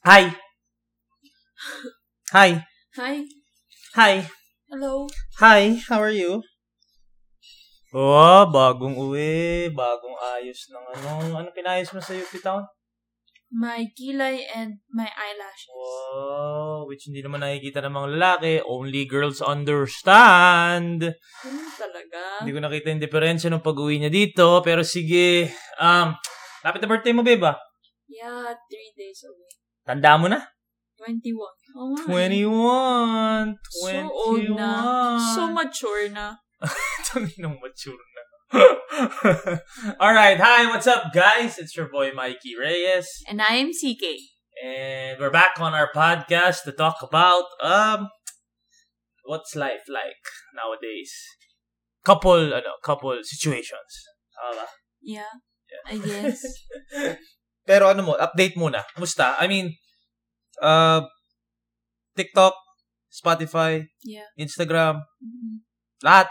Hi. 0.00 0.32
Hi. 2.32 2.64
Hi. 2.96 3.16
Hi. 3.92 4.24
Hello. 4.72 5.04
Hi. 5.44 5.76
How 5.92 6.00
are 6.00 6.08
you? 6.16 6.40
Oh, 7.92 8.48
bagong 8.48 8.96
uwi. 8.96 9.68
Bagong 9.68 10.16
ayos 10.40 10.72
ng 10.72 10.84
ano. 10.96 11.44
Ano 11.44 11.48
pinayos 11.52 11.92
mo 11.92 12.00
sa 12.00 12.16
UP 12.16 12.32
Town? 12.40 12.64
My 13.52 13.92
kilay 13.92 14.48
and 14.48 14.80
my 14.88 15.04
eyelashes. 15.04 15.68
Wow. 15.68 16.88
Which 16.88 17.04
hindi 17.04 17.20
naman 17.20 17.44
nakikita 17.44 17.84
ng 17.84 17.92
mga 17.92 18.08
lalaki. 18.16 18.52
Only 18.64 19.04
girls 19.04 19.44
understand. 19.44 21.12
Ano 21.44 21.60
talaga? 21.76 22.40
Hindi 22.40 22.56
ko 22.56 22.60
nakita 22.64 22.88
yung 22.88 23.04
diferensya 23.04 23.52
nung 23.52 23.60
pag-uwi 23.60 24.00
niya 24.00 24.08
dito. 24.08 24.64
Pero 24.64 24.80
sige. 24.80 25.52
Um, 25.76 26.16
lapit 26.64 26.80
na 26.80 26.88
birthday 26.88 27.12
mo, 27.12 27.20
babe 27.20 27.44
ah. 27.44 27.60
Yeah, 28.08 28.56
three 28.64 28.96
days 28.96 29.28
away. 29.28 29.49
Tanda 29.90 30.14
mo 30.14 30.30
na? 30.30 30.38
21. 31.02 31.34
Oh, 31.74 31.98
21. 32.06 33.58
21. 33.58 33.58
So 33.74 33.90
old 34.06 34.46
na. 34.54 35.18
So 35.34 35.50
mature 35.50 36.06
na. 36.14 36.38
Tanginang 37.10 37.58
mature 37.58 37.98
na. 37.98 38.22
Alright, 39.98 40.38
hi, 40.38 40.70
what's 40.70 40.86
up, 40.86 41.10
guys? 41.10 41.58
It's 41.58 41.74
your 41.74 41.90
boy 41.90 42.14
Mikey 42.14 42.54
Reyes, 42.54 43.10
And 43.26 43.42
I 43.42 43.58
am 43.58 43.74
CK. 43.74 44.14
and 44.62 45.18
we're 45.18 45.34
back 45.34 45.58
on 45.58 45.74
our 45.74 45.90
podcast 45.90 46.62
to 46.70 46.70
talk 46.70 47.02
about 47.02 47.50
um, 47.58 48.06
what's 49.26 49.58
life 49.58 49.90
like 49.90 50.22
nowadays. 50.54 51.10
Couple, 52.06 52.54
ano, 52.54 52.78
couple 52.86 53.18
situations. 53.26 53.90
Tama 54.38 54.54
ba? 54.54 54.66
Yeah. 55.02 55.34
I 55.82 55.98
guess. 55.98 56.46
Pero 57.66 57.90
ano 57.90 58.06
mo, 58.06 58.14
update 58.14 58.54
muna. 58.54 58.86
Kumusta? 58.94 59.34
I 59.34 59.50
mean, 59.50 59.74
uh, 60.60 61.00
TikTok, 62.14 62.54
Spotify, 63.08 63.84
Yeah. 64.04 64.28
Instagram, 64.38 65.02
Mhm. 65.18 65.64
lahat. 66.04 66.28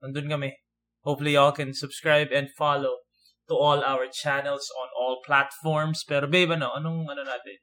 Nandun 0.00 0.28
kami. 0.28 0.50
Hopefully 1.02 1.34
y'all 1.36 1.52
can 1.52 1.72
subscribe 1.72 2.28
and 2.32 2.48
follow 2.54 3.04
to 3.48 3.54
all 3.56 3.84
our 3.84 4.08
channels 4.08 4.68
on 4.72 4.88
all 4.96 5.20
platforms. 5.20 6.04
Pero 6.04 6.24
babe, 6.28 6.52
ano? 6.52 6.72
Anong 6.72 7.04
ano 7.08 7.24
natin? 7.24 7.60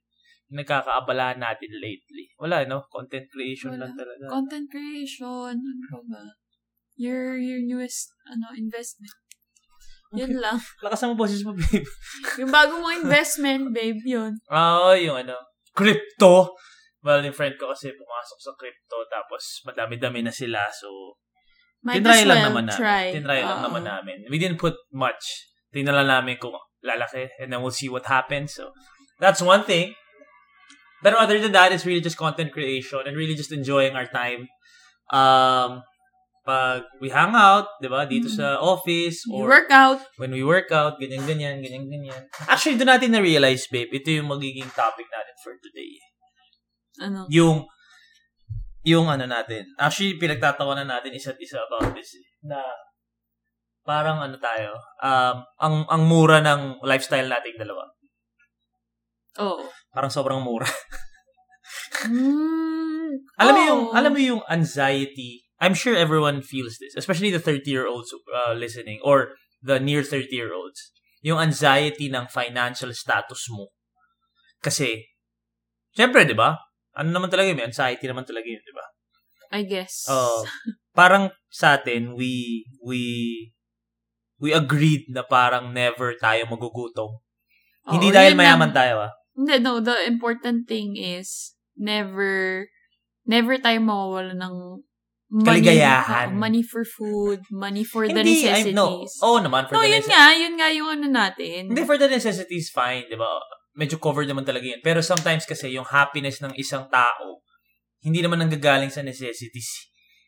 Yung 0.51 0.61
Nagkakaabalahan 0.61 1.39
natin 1.41 1.71
lately. 1.79 2.29
Wala, 2.37 2.65
no? 2.67 2.85
Content 2.91 3.25
creation 3.31 3.73
Wala. 3.73 3.87
lang 3.87 3.93
talaga. 3.97 4.29
Content 4.29 4.67
creation. 4.69 5.57
Ano 5.57 5.85
pa 5.89 5.99
ba? 6.05 6.23
Your, 6.99 7.39
your 7.39 7.63
newest 7.63 8.13
ano 8.29 8.51
investment. 8.53 9.15
Yun 10.11 10.43
lang. 10.43 10.59
Lakas 10.83 11.01
ang 11.01 11.15
boses 11.15 11.39
mo, 11.41 11.55
babe. 11.55 11.87
Yung 12.43 12.51
bago 12.51 12.83
mong 12.83 13.07
investment, 13.07 13.71
babe, 13.71 14.03
yun. 14.03 14.35
Oo, 14.51 14.91
yung 14.91 15.23
ano, 15.23 15.39
crypto. 15.75 16.55
Well, 17.01 17.25
yung 17.25 17.33
friend 17.33 17.57
ko 17.57 17.73
kasi 17.73 17.91
pumasok 17.97 18.37
sa 18.37 18.51
crypto 18.53 18.97
tapos 19.09 19.65
madami-dami 19.65 20.21
na 20.21 20.33
sila. 20.33 20.61
So, 20.69 21.17
Might 21.81 21.97
tinry 22.05 22.21
as 22.21 22.29
lang 22.29 22.37
well 22.37 22.47
naman 22.53 22.65
namin. 22.69 22.77
try. 22.77 23.05
Tinry 23.09 23.39
lang 23.41 23.61
naman 23.65 23.83
namin. 23.83 24.17
We 24.29 24.37
didn't 24.37 24.61
put 24.61 24.77
much. 24.93 25.49
Tingnan 25.73 25.97
lang 25.97 26.09
namin 26.09 26.37
kung 26.37 26.53
lalaki 26.85 27.29
and 27.41 27.49
then 27.49 27.65
we'll 27.65 27.73
see 27.73 27.89
what 27.89 28.05
happens. 28.05 28.53
So, 28.53 28.69
that's 29.17 29.41
one 29.41 29.65
thing. 29.65 29.97
But 31.01 31.17
other 31.17 31.41
than 31.41 31.51
that, 31.57 31.73
it's 31.73 31.85
really 31.85 32.01
just 32.05 32.17
content 32.17 32.53
creation 32.53 33.01
and 33.09 33.17
really 33.17 33.33
just 33.33 33.49
enjoying 33.51 33.97
our 33.97 34.05
time. 34.05 34.45
Um, 35.09 35.81
pag 36.41 36.81
we 36.97 37.13
hang 37.13 37.37
out, 37.37 37.69
di 37.77 37.85
ba, 37.85 38.09
dito 38.09 38.25
Mm. 38.25 38.33
sa 38.33 38.57
office 38.57 39.29
or 39.29 39.45
work 39.45 39.69
out. 39.69 40.01
when 40.17 40.33
we 40.33 40.41
work 40.41 40.73
out, 40.73 40.97
ganyan-ganyan, 40.97 41.61
ganyan-ganyan. 41.61 42.25
Actually, 42.51 42.81
doon 42.81 42.97
natin 42.97 43.13
na-realize, 43.13 43.69
babe, 43.69 43.93
ito 43.93 44.09
yung 44.09 44.25
magiging 44.25 44.65
topic 44.73 45.05
natin 45.07 45.35
for 45.45 45.53
today. 45.61 45.93
Ano? 46.97 47.29
Yung, 47.29 47.69
yung 48.81 49.05
ano 49.05 49.29
natin. 49.29 49.69
Actually, 49.77 50.17
pinagtatawanan 50.17 50.89
natin 50.89 51.13
isa't 51.13 51.37
isa 51.37 51.61
about 51.61 51.93
this. 51.93 52.17
eh, 52.17 52.25
Na, 52.41 52.57
parang 53.81 54.17
ano 54.17 54.37
tayo, 54.41 54.73
um, 55.01 55.35
ang, 55.57 55.75
ang 55.85 56.01
mura 56.05 56.41
ng 56.41 56.81
lifestyle 56.81 57.29
nating 57.29 57.57
dalawa. 57.57 57.85
Oo. 59.39 59.61
Parang 59.89 60.09
sobrang 60.09 60.41
mura. 60.41 60.65
Mm, 62.01 63.21
alam 63.37 63.53
mo 63.53 63.61
yung, 63.61 63.83
alam 63.93 64.11
mo 64.11 64.17
yung 64.17 64.41
anxiety. 64.49 65.45
I'm 65.61 65.77
sure 65.77 65.93
everyone 65.93 66.41
feels 66.41 66.81
this, 66.81 66.97
especially 66.97 67.29
the 67.29 67.37
30-year-olds 67.37 68.09
uh, 68.33 68.57
listening 68.57 68.97
or 69.05 69.37
the 69.61 69.77
near 69.77 70.01
30-year-olds. 70.01 70.89
Yung 71.21 71.37
anxiety 71.37 72.09
ng 72.09 72.25
financial 72.33 72.89
status 72.97 73.45
mo. 73.53 73.69
Kasi, 74.57 75.05
syempre, 75.93 76.25
di 76.25 76.33
ba? 76.33 76.57
Ano 76.97 77.13
naman 77.13 77.29
talaga 77.29 77.53
yun? 77.53 77.61
May 77.61 77.69
anxiety 77.69 78.09
naman 78.09 78.25
talaga 78.25 78.49
yun, 78.49 78.57
di 78.65 78.73
ba? 78.73 78.85
I 79.53 79.61
guess. 79.61 80.09
Oo. 80.09 80.49
parang 80.97 81.29
sa 81.53 81.77
atin, 81.77 82.17
we, 82.17 82.65
we, 82.81 83.01
we 84.41 84.49
agreed 84.49 85.13
na 85.13 85.21
parang 85.21 85.69
never 85.69 86.17
tayo 86.17 86.41
magugutom. 86.49 87.21
Oo, 87.85 87.93
Hindi 87.93 88.09
dahil 88.09 88.33
mayaman 88.33 88.73
lang. 88.73 88.77
tayo, 88.81 88.93
ah. 89.05 89.13
Hindi, 89.37 89.61
no. 89.61 89.77
The 89.77 90.09
important 90.09 90.65
thing 90.65 90.97
is, 90.97 91.53
never, 91.77 92.65
never 93.29 93.61
tayo 93.61 93.77
mawawala 93.77 94.33
ng 94.33 94.81
money. 95.31 95.47
Kaligayahan. 95.63 96.27
Oo, 96.29 96.37
money 96.37 96.59
for 96.61 96.83
food, 96.83 97.39
money 97.49 97.87
for 97.87 98.03
the 98.03 98.11
Hindi, 98.11 98.43
I, 98.43 98.67
necessities. 98.67 98.75
no. 98.75 99.07
Oo 99.23 99.39
naman, 99.39 99.71
for 99.71 99.79
no, 99.79 99.81
the 99.81 99.89
yun 99.89 100.03
necessities. 100.03 100.11
nga, 100.11 100.25
yun 100.35 100.53
nga 100.59 100.67
yung 100.69 100.89
ano 100.91 101.07
natin. 101.07 101.59
Hindi, 101.71 101.81
for 101.87 101.95
the 101.95 102.11
necessities, 102.11 102.67
fine, 102.69 103.07
di 103.07 103.15
ba? 103.15 103.31
Medyo 103.71 103.95
covered 103.97 104.27
naman 104.27 104.43
talaga 104.43 104.67
yun. 104.67 104.83
Pero 104.83 104.99
sometimes 104.99 105.47
kasi, 105.47 105.71
yung 105.71 105.87
happiness 105.87 106.43
ng 106.43 106.51
isang 106.59 106.91
tao, 106.91 107.39
hindi 108.03 108.19
naman 108.19 108.43
nanggagaling 108.43 108.91
sa 108.91 108.99
necessities. 108.99 109.87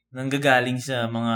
Nanggagaling 0.10 0.80
sa 0.80 1.12
mga 1.12 1.36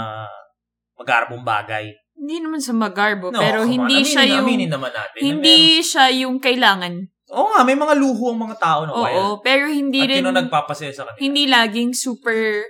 magarbong 0.96 1.44
bagay. 1.44 1.92
Hindi 2.18 2.42
naman 2.42 2.58
sa 2.58 2.74
magarbo, 2.74 3.30
No, 3.30 3.38
pero 3.38 3.62
hindi 3.62 4.02
aminin, 4.02 4.08
siya 4.08 4.24
yung, 4.26 4.42
Aminin 4.42 4.70
naman 4.72 4.90
natin. 4.90 5.20
hindi 5.22 5.78
siya 5.84 6.10
yung 6.10 6.42
kailangan. 6.42 6.94
Oo 7.28 7.52
nga, 7.52 7.60
may 7.62 7.76
mga 7.76 7.94
luho 7.94 8.32
ang 8.32 8.40
mga 8.40 8.56
tao 8.58 8.80
na 8.88 8.92
Oo, 8.96 9.04
wild. 9.04 9.44
pero 9.44 9.68
hindi 9.68 10.00
At 10.02 10.08
rin, 10.08 10.18
yun 10.24 10.32
ang 10.32 10.38
nagpapasaya 10.48 10.90
sa 10.90 11.04
kanila. 11.06 11.20
hindi 11.20 11.44
laging 11.46 11.92
super, 11.92 12.64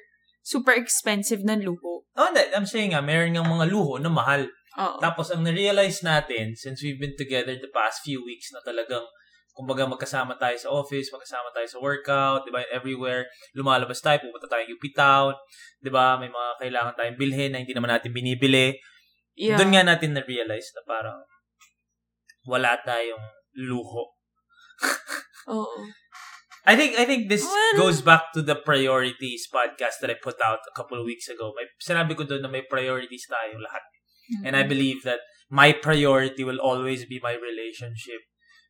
super 0.49 0.73
expensive 0.73 1.45
na 1.45 1.61
luho. 1.61 2.09
Oh, 2.17 2.27
hindi. 2.33 2.41
I'm 2.57 2.65
saying 2.65 2.97
nga, 2.97 3.05
meron 3.05 3.37
nga 3.37 3.45
mga 3.45 3.69
luho 3.69 4.01
na 4.01 4.09
mahal. 4.09 4.49
Oo. 4.81 4.97
Tapos, 4.97 5.29
ang 5.29 5.45
na-realize 5.45 6.01
natin, 6.01 6.57
since 6.57 6.81
we've 6.81 6.97
been 6.97 7.13
together 7.21 7.53
the 7.53 7.69
past 7.69 8.01
few 8.01 8.25
weeks 8.25 8.49
na 8.57 8.65
talagang, 8.65 9.05
kumbaga 9.53 9.85
magkasama 9.85 10.41
tayo 10.41 10.57
sa 10.57 10.73
office, 10.73 11.13
magkasama 11.13 11.53
tayo 11.53 11.69
sa 11.69 11.83
workout, 11.85 12.49
di 12.49 12.51
ba, 12.55 12.65
everywhere, 12.73 13.29
lumalabas 13.53 14.01
tayo, 14.01 14.25
pupunta 14.25 14.49
tayo 14.49 14.65
UP 14.65 14.85
Town, 14.97 15.37
di 15.85 15.93
ba, 15.93 16.17
may 16.17 16.33
mga 16.33 16.51
kailangan 16.65 16.95
tayong 16.97 17.19
bilhin 17.21 17.51
na 17.53 17.61
hindi 17.61 17.77
naman 17.77 17.93
natin 17.93 18.15
binibili. 18.15 18.73
Yeah. 19.37 19.61
Doon 19.61 19.77
nga 19.77 19.85
natin 19.85 20.17
na-realize 20.17 20.73
na 20.73 20.83
parang 20.89 21.19
wala 22.49 22.81
tayong 22.81 23.27
luho. 23.69 24.17
Oo. 25.53 25.81
I 26.69 26.77
think 26.77 27.01
I 27.01 27.09
think 27.09 27.33
this 27.33 27.49
Well- 27.49 27.89
goes 27.89 28.05
back 28.05 28.29
to 28.37 28.45
the 28.45 28.53
priorities 28.53 29.49
podcast 29.49 30.05
that 30.05 30.13
I 30.13 30.21
put 30.21 30.37
out 30.45 30.61
a 30.69 30.75
couple 30.77 31.01
of 31.01 31.09
weeks 31.09 31.25
ago. 31.33 31.57
May 31.57 31.65
sinabi 31.81 32.13
ko 32.13 32.29
doon 32.29 32.45
na 32.45 32.53
may 32.53 32.61
priorities 32.69 33.25
tayo 33.25 33.57
lahat. 33.57 33.81
And 34.45 34.53
I 34.53 34.69
believe 34.69 35.09
that 35.09 35.25
my 35.49 35.73
priority 35.73 36.45
will 36.45 36.61
always 36.61 37.09
be 37.09 37.17
my 37.25 37.33
relationship 37.33 38.21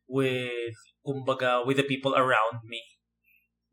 with, 0.07 0.71
kumbaga, 1.03 1.67
with 1.67 1.75
the 1.75 1.83
people 1.83 2.15
around 2.15 2.63
me. 2.63 2.79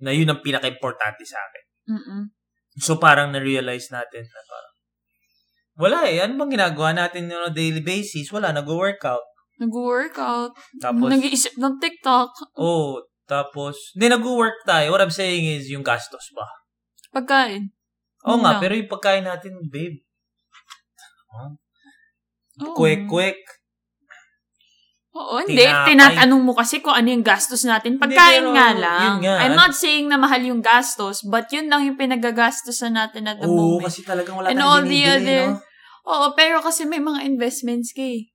Na 0.03 0.10
yun 0.10 0.26
ang 0.26 0.43
pinaka-importante 0.43 1.22
sa 1.22 1.38
akin. 1.38 1.64
Mm-mm. 1.94 2.22
So 2.82 2.98
parang 2.98 3.31
na-realize 3.31 3.94
natin 3.94 4.26
na 4.26 4.41
parang, 4.50 4.75
wala 5.78 5.98
eh. 6.10 6.19
Ano 6.26 6.34
bang 6.43 6.58
ginagawa 6.58 6.91
natin 6.91 7.31
on 7.31 7.48
a 7.48 7.54
daily 7.54 7.81
basis? 7.87 8.34
Wala, 8.34 8.50
nag-workout. 8.50 9.22
Nag-workout. 9.62 10.53
Tapos, 10.82 11.06
Nag-iisip 11.06 11.54
ng 11.56 11.78
TikTok. 11.78 12.34
oh, 12.58 12.98
tapos, 13.26 13.93
hindi 13.99 14.06
nag-work 14.08 14.62
tayo. 14.62 14.94
What 14.94 15.02
I'm 15.02 15.11
saying 15.12 15.44
is, 15.44 15.67
yung 15.69 15.82
gastos 15.82 16.31
ba? 16.31 16.46
Pagkain. 17.12 17.75
Oo 18.26 18.38
nga, 18.43 18.56
lang. 18.56 18.62
pero 18.62 18.73
yung 18.75 18.90
pagkain 18.90 19.26
natin, 19.26 19.58
babe, 19.67 20.02
Oo. 22.62 22.75
quick-quick. 22.75 23.38
Oo, 25.17 25.40
hindi. 25.40 25.64
Tinapay. 25.64 25.96
Tinatanong 25.96 26.43
mo 26.44 26.52
kasi 26.52 26.84
kung 26.84 26.93
ano 26.93 27.08
yung 27.08 27.25
gastos 27.25 27.64
natin. 27.64 27.96
Pagkain 27.96 28.44
pero 28.44 28.52
nga 28.52 28.69
lang. 28.76 29.25
nga. 29.25 29.49
I'm 29.49 29.56
not 29.56 29.73
saying 29.73 30.12
na 30.12 30.20
mahal 30.20 30.44
yung 30.44 30.61
gastos, 30.61 31.25
but 31.25 31.49
yun 31.49 31.73
lang 31.73 31.88
yung 31.88 31.96
pinagagastosan 31.96 32.93
natin 32.93 33.25
at 33.25 33.40
the 33.40 33.49
Oo, 33.49 33.81
moment. 33.81 33.88
kasi 33.88 34.05
talagang 34.05 34.37
wala 34.37 34.52
And 34.52 34.61
tayong 34.61 34.69
all 34.69 34.84
the 34.84 35.02
other- 35.08 35.49
no? 35.56 35.64
Oo, 36.06 36.26
pero 36.37 36.61
kasi 36.61 36.84
may 36.84 37.00
mga 37.00 37.25
investments 37.25 37.96
ka 37.96 38.05
eh. 38.05 38.28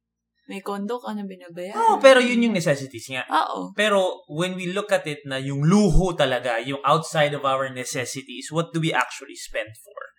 May 0.51 0.59
condo 0.59 0.99
ka 0.99 1.15
na 1.15 1.23
binabayaran. 1.23 1.79
Oo, 1.79 1.95
pero 2.03 2.19
yun 2.19 2.51
yung 2.51 2.55
necessities 2.55 3.07
nga. 3.07 3.23
Oo. 3.31 3.71
Pero 3.71 4.27
when 4.27 4.59
we 4.59 4.67
look 4.75 4.91
at 4.91 5.07
it 5.07 5.23
na 5.23 5.39
yung 5.39 5.63
luho 5.63 6.11
talaga, 6.11 6.59
yung 6.59 6.83
outside 6.83 7.31
of 7.31 7.47
our 7.47 7.71
necessities, 7.71 8.51
what 8.51 8.75
do 8.75 8.83
we 8.83 8.91
actually 8.91 9.39
spend 9.39 9.71
for? 9.79 10.11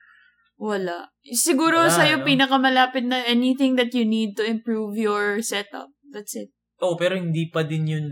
Wala. 0.57 1.13
Siguro 1.21 1.85
Wala, 1.85 1.93
sa'yo 1.93 2.23
no? 2.23 2.25
pinakamalapit 2.25 3.05
na 3.05 3.21
anything 3.29 3.77
that 3.77 3.93
you 3.93 4.09
need 4.09 4.33
to 4.41 4.45
improve 4.47 4.97
your 4.97 5.45
setup. 5.45 5.93
That's 6.09 6.33
it. 6.33 6.49
Oh, 6.81 6.97
pero 6.97 7.13
hindi 7.13 7.53
pa 7.53 7.61
din 7.67 7.85
yun 7.85 8.07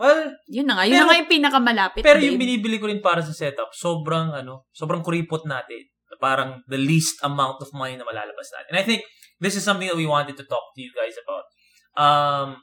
Well, 0.00 0.32
Yun 0.48 0.64
na 0.64 0.80
nga. 0.80 0.84
Yun 0.88 0.96
Pero- 0.96 1.04
na 1.04 1.08
nga 1.12 1.20
yung 1.20 1.28
pinakamalapit, 1.30 2.00
pero 2.00 2.16
babe. 2.16 2.32
yung 2.32 2.40
binibili 2.40 2.80
ko 2.80 2.88
rin 2.88 3.04
para 3.04 3.20
sa 3.20 3.36
setup, 3.36 3.68
sobrang 3.76 4.32
ano, 4.32 4.64
sobrang 4.72 5.04
kuripot 5.04 5.44
natin. 5.44 5.84
Parang 6.16 6.64
the 6.72 6.80
least 6.80 7.20
amount 7.20 7.60
of 7.60 7.68
money 7.76 8.00
na 8.00 8.04
malalabas 8.08 8.48
natin. 8.48 8.72
And 8.72 8.80
I 8.80 8.84
think 8.84 9.04
this 9.44 9.60
is 9.60 9.64
something 9.64 9.88
that 9.88 9.96
we 10.00 10.08
wanted 10.08 10.40
to 10.40 10.44
talk 10.48 10.72
to 10.72 10.80
you 10.80 10.88
guys 10.96 11.16
about. 11.20 11.44
Um, 11.96 12.62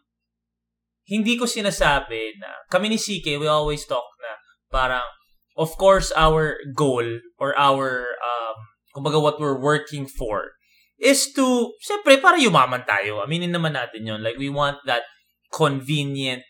hindi 1.07 1.39
ko 1.39 1.47
sinasabi 1.47 2.35
na, 2.39 2.51
kami 2.67 2.91
ni 2.91 2.99
CK, 2.99 3.39
we 3.39 3.47
always 3.47 3.87
talk 3.87 4.07
na 4.19 4.35
parang, 4.67 5.07
of 5.55 5.71
course, 5.79 6.11
our 6.15 6.59
goal 6.75 7.07
or 7.39 7.55
our, 7.55 8.19
um, 8.19 8.57
kumbaga 8.91 9.21
what 9.21 9.39
we're 9.39 9.57
working 9.59 10.03
for 10.05 10.57
is 10.99 11.31
to, 11.31 11.71
syempre, 11.79 12.19
para 12.19 12.35
yumaman 12.35 12.83
tayo. 12.83 13.23
Aminin 13.23 13.55
naman 13.55 13.77
natin 13.77 14.03
yon 14.03 14.19
Like, 14.19 14.35
we 14.35 14.49
want 14.51 14.83
that 14.85 15.07
convenient 15.53 16.43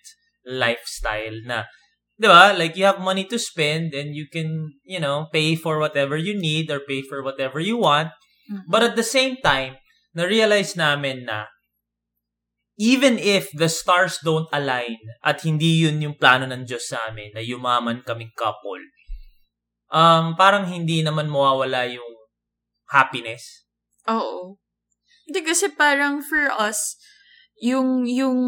lifestyle 0.48 1.38
na, 1.46 1.70
di 2.18 2.26
ba? 2.26 2.56
Like, 2.58 2.74
you 2.74 2.88
have 2.90 2.98
money 2.98 3.30
to 3.30 3.38
spend 3.38 3.94
and 3.94 4.18
you 4.18 4.26
can, 4.26 4.74
you 4.82 4.98
know, 4.98 5.30
pay 5.30 5.54
for 5.54 5.78
whatever 5.78 6.18
you 6.18 6.34
need 6.34 6.72
or 6.74 6.82
pay 6.82 7.06
for 7.06 7.22
whatever 7.22 7.62
you 7.62 7.78
want. 7.78 8.10
Mhm. 8.50 8.66
But 8.66 8.82
at 8.82 8.96
the 8.98 9.06
same 9.06 9.38
time, 9.38 9.78
na-realize 10.18 10.74
namin 10.74 11.30
na 11.30 11.46
even 12.78 13.18
if 13.18 13.50
the 13.58 13.68
stars 13.68 14.22
don't 14.22 14.48
align 14.54 15.02
at 15.26 15.42
hindi 15.42 15.82
yun 15.82 15.98
yung 15.98 16.16
plano 16.16 16.46
ng 16.46 16.64
Diyos 16.64 16.94
sa 16.94 17.10
amin 17.10 17.34
na 17.34 17.42
yumaman 17.42 18.06
kaming 18.06 18.32
couple, 18.38 18.82
um, 19.90 20.38
parang 20.38 20.70
hindi 20.70 21.02
naman 21.02 21.26
mawawala 21.26 21.90
yung 21.90 22.14
happiness. 22.94 23.66
Oo. 24.06 24.62
Hindi 25.26 25.42
kasi 25.44 25.74
parang 25.74 26.22
for 26.22 26.54
us, 26.54 26.96
yung, 27.60 28.06
yung 28.06 28.40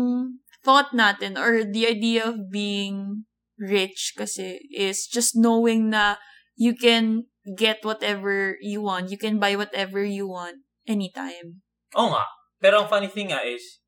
thought 0.64 0.94
natin 0.94 1.36
or 1.36 1.66
the 1.66 1.90
idea 1.90 2.24
of 2.24 2.54
being 2.54 3.26
rich 3.60 4.14
kasi 4.16 4.64
is 4.72 5.10
just 5.10 5.36
knowing 5.36 5.90
na 5.92 6.16
you 6.56 6.78
can 6.78 7.28
get 7.58 7.84
whatever 7.84 8.56
you 8.62 8.80
want. 8.80 9.12
You 9.12 9.18
can 9.18 9.42
buy 9.42 9.58
whatever 9.58 10.06
you 10.06 10.30
want 10.30 10.64
anytime. 10.88 11.66
Oo 11.98 12.14
nga. 12.14 12.24
Pero 12.62 12.84
ang 12.84 12.88
funny 12.88 13.10
thing 13.10 13.34
nga 13.34 13.44
is, 13.44 13.82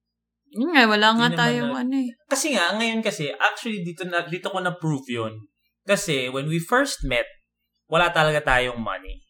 Yun 0.52 0.76
nga, 0.76 0.84
wala 0.84 1.08
nga 1.16 1.28
tayong 1.48 1.72
na- 1.72 1.82
ano 1.88 1.96
eh. 1.96 2.12
kasi 2.28 2.52
nga, 2.52 2.76
ngayon 2.76 3.00
kasi, 3.00 3.32
actually, 3.32 3.88
dito, 3.88 4.04
na, 4.04 4.28
dito 4.28 4.52
ko 4.52 4.60
na-prove 4.60 5.08
yun. 5.08 5.34
Kasi, 5.88 6.28
when 6.28 6.52
we 6.52 6.60
first 6.60 7.08
met, 7.08 7.26
wala 7.88 8.12
talaga 8.12 8.44
tayong 8.44 8.80
money. 8.80 9.24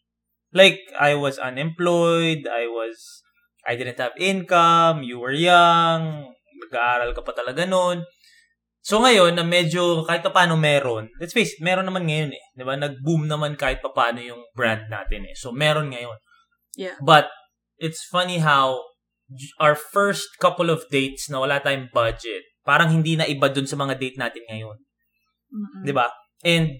Like, 0.51 0.81
I 0.97 1.13
was 1.13 1.37
unemployed, 1.37 2.49
I 2.49 2.65
was, 2.67 3.21
I 3.63 3.77
didn't 3.77 4.01
have 4.01 4.17
income, 4.17 5.05
you 5.05 5.21
were 5.21 5.33
young, 5.33 6.33
nag-aaral 6.67 7.13
ka 7.13 7.21
pa 7.21 7.33
talaga 7.37 7.69
noon. 7.69 8.03
So 8.81 8.97
ngayon, 8.97 9.37
na 9.37 9.45
medyo 9.45 10.01
kahit 10.09 10.25
pa 10.25 10.33
paano 10.33 10.57
meron, 10.57 11.05
let's 11.21 11.37
face 11.37 11.53
it, 11.53 11.61
meron 11.61 11.85
naman 11.85 12.09
ngayon 12.09 12.33
eh. 12.33 12.45
Di 12.57 12.65
ba? 12.65 12.73
Nag-boom 12.73 13.29
naman 13.29 13.53
kahit 13.53 13.77
pa 13.77 13.93
paano 13.93 14.17
yung 14.25 14.41
brand 14.57 14.89
natin 14.89 15.29
eh. 15.29 15.37
So 15.37 15.53
meron 15.53 15.93
ngayon. 15.93 16.17
Yeah. 16.73 16.97
But, 16.97 17.29
it's 17.81 18.05
funny 18.05 18.37
how 18.37 18.77
our 19.59 19.75
first 19.75 20.35
couple 20.37 20.67
of 20.67 20.83
dates 20.91 21.31
na 21.31 21.39
wala 21.39 21.63
tayong 21.63 21.87
budget, 21.91 22.43
parang 22.61 22.91
hindi 22.91 23.15
na 23.15 23.25
iba 23.25 23.47
dun 23.47 23.65
sa 23.65 23.79
mga 23.79 23.97
date 23.97 24.17
natin 24.19 24.43
ngayon. 24.47 24.77
Mm-mm. 25.51 25.83
Di 25.87 25.93
ba? 25.95 26.07
And, 26.43 26.79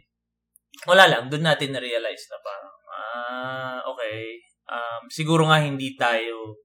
wala 0.87 1.07
lang, 1.07 1.23
dun 1.31 1.45
natin 1.45 1.75
na-realize 1.75 2.23
na 2.31 2.37
parang, 2.41 2.75
ah, 2.91 3.79
okay, 3.91 4.39
um, 4.67 5.01
siguro 5.11 5.47
nga 5.47 5.61
hindi 5.61 5.95
tayo, 5.95 6.59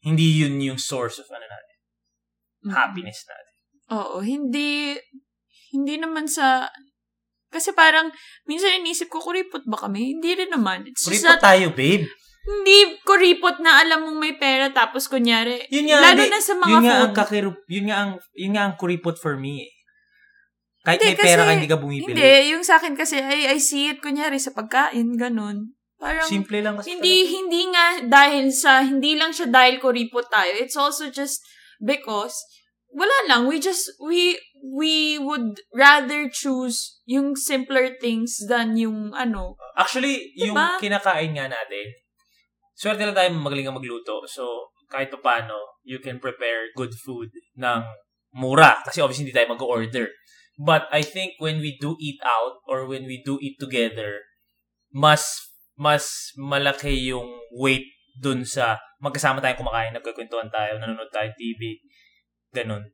hindi 0.00 0.44
yun 0.44 0.56
yung 0.60 0.80
source 0.80 1.20
of 1.20 1.28
ano 1.28 1.44
natin, 1.44 1.76
Mm-mm. 2.66 2.74
happiness 2.76 3.24
natin. 3.28 3.54
Oo, 3.90 4.16
hindi, 4.22 4.96
hindi 5.74 5.94
naman 5.98 6.30
sa, 6.30 6.70
kasi 7.50 7.74
parang, 7.74 8.12
minsan 8.46 8.78
inisip 8.78 9.10
ko, 9.10 9.18
kuripot 9.18 9.66
ba 9.66 9.88
kami? 9.88 10.14
Hindi 10.14 10.38
rin 10.38 10.54
naman. 10.54 10.86
It's 10.86 11.02
Kuripot 11.02 11.42
that, 11.42 11.42
tayo, 11.42 11.74
babe. 11.74 12.06
Hindi 12.40 12.96
kuripot 13.04 13.60
na 13.60 13.84
alam 13.84 14.08
mong 14.08 14.18
may 14.18 14.34
pera, 14.34 14.72
tapos 14.72 15.06
kunyari, 15.06 15.60
Yun 15.68 15.86
nga, 15.86 15.98
lalo 16.00 16.20
hindi- 16.24 16.32
na 16.32 16.40
sa 16.40 16.54
mga 16.56 16.70
yun 16.70 16.80
nga 16.80 16.94
ang 16.94 17.02
phone. 17.04 17.16
kakirup, 17.16 17.58
yun 17.68 17.86
nga 17.86 17.96
ang, 18.00 18.10
yun 18.32 18.52
nga 18.56 18.62
ang 18.64 18.74
kuripot 18.76 19.16
for 19.20 19.36
me 19.36 19.68
eh. 19.68 19.70
Kahit 20.80 20.98
Hindi, 21.04 21.12
may 21.12 21.16
pera 21.20 21.28
ka, 21.36 21.44
kasi- 21.44 21.54
hindi 21.60 21.68
ka 21.68 21.78
bumibili. 21.78 22.08
Hindi, 22.16 22.32
yung 22.56 22.64
sa 22.64 22.80
akin 22.80 22.94
kasi, 22.96 23.20
I, 23.20 23.52
I 23.52 23.58
see 23.60 23.92
it, 23.92 24.00
kunyari, 24.00 24.40
sa 24.40 24.56
pagkain, 24.56 25.12
ganun. 25.20 25.76
Parang, 26.00 26.24
Simple 26.24 26.64
lang 26.64 26.80
kasi. 26.80 26.96
hindi, 26.96 27.28
hindi 27.28 27.68
nga 27.68 28.00
dahil 28.08 28.48
sa, 28.48 28.80
hindi 28.80 29.20
lang 29.20 29.36
siya 29.36 29.52
dahil 29.52 29.76
kuripot 29.76 30.32
tayo. 30.32 30.48
It's 30.56 30.80
also 30.80 31.12
just 31.12 31.44
because, 31.76 32.32
wala 32.88 33.12
lang, 33.28 33.44
we 33.44 33.60
just, 33.60 33.92
we, 34.00 34.40
we 34.64 35.20
would 35.20 35.60
rather 35.76 36.32
choose 36.32 37.04
yung 37.04 37.36
simpler 37.36 38.00
things 38.00 38.40
than 38.48 38.80
yung, 38.80 39.12
ano, 39.12 39.60
Actually, 39.76 40.32
yung 40.34 40.56
Diba? 40.56 40.80
kinakain 40.80 41.36
nga 41.36 41.52
natin, 41.52 41.92
swerte 42.80 43.04
lang 43.04 43.12
tayo 43.12 43.28
magaling 43.36 43.68
ang 43.68 43.76
magluto. 43.76 44.24
So, 44.24 44.72
kahit 44.88 45.12
pa 45.12 45.20
paano, 45.20 45.76
you 45.84 46.00
can 46.00 46.16
prepare 46.16 46.72
good 46.72 46.96
food 46.96 47.28
ng 47.60 47.84
mura. 48.32 48.80
Kasi 48.88 49.04
obviously, 49.04 49.28
hindi 49.28 49.36
tayo 49.36 49.52
mag-order. 49.52 50.08
But 50.56 50.88
I 50.88 51.04
think 51.04 51.36
when 51.36 51.60
we 51.60 51.76
do 51.76 52.00
eat 52.00 52.16
out 52.24 52.64
or 52.64 52.88
when 52.88 53.04
we 53.04 53.20
do 53.20 53.36
eat 53.44 53.60
together, 53.60 54.24
mas 54.92 55.52
mas 55.76 56.32
malaki 56.36 57.08
yung 57.08 57.28
weight 57.56 57.88
dun 58.12 58.44
sa 58.44 58.76
magkasama 59.00 59.40
tayong 59.40 59.64
kumakain, 59.64 59.96
nagkukwentuhan 59.96 60.52
tayo, 60.52 60.76
nanonood 60.76 61.08
tayo 61.08 61.32
TV, 61.40 61.80
ganun. 62.52 62.84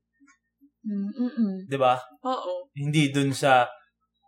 mm, 0.87 1.11
mm, 1.11 1.33
mm. 1.35 1.57
'Di 1.67 1.79
ba? 1.83 1.99
Oo. 2.23 2.71
Hindi 2.79 3.11
dun 3.11 3.35
sa 3.35 3.67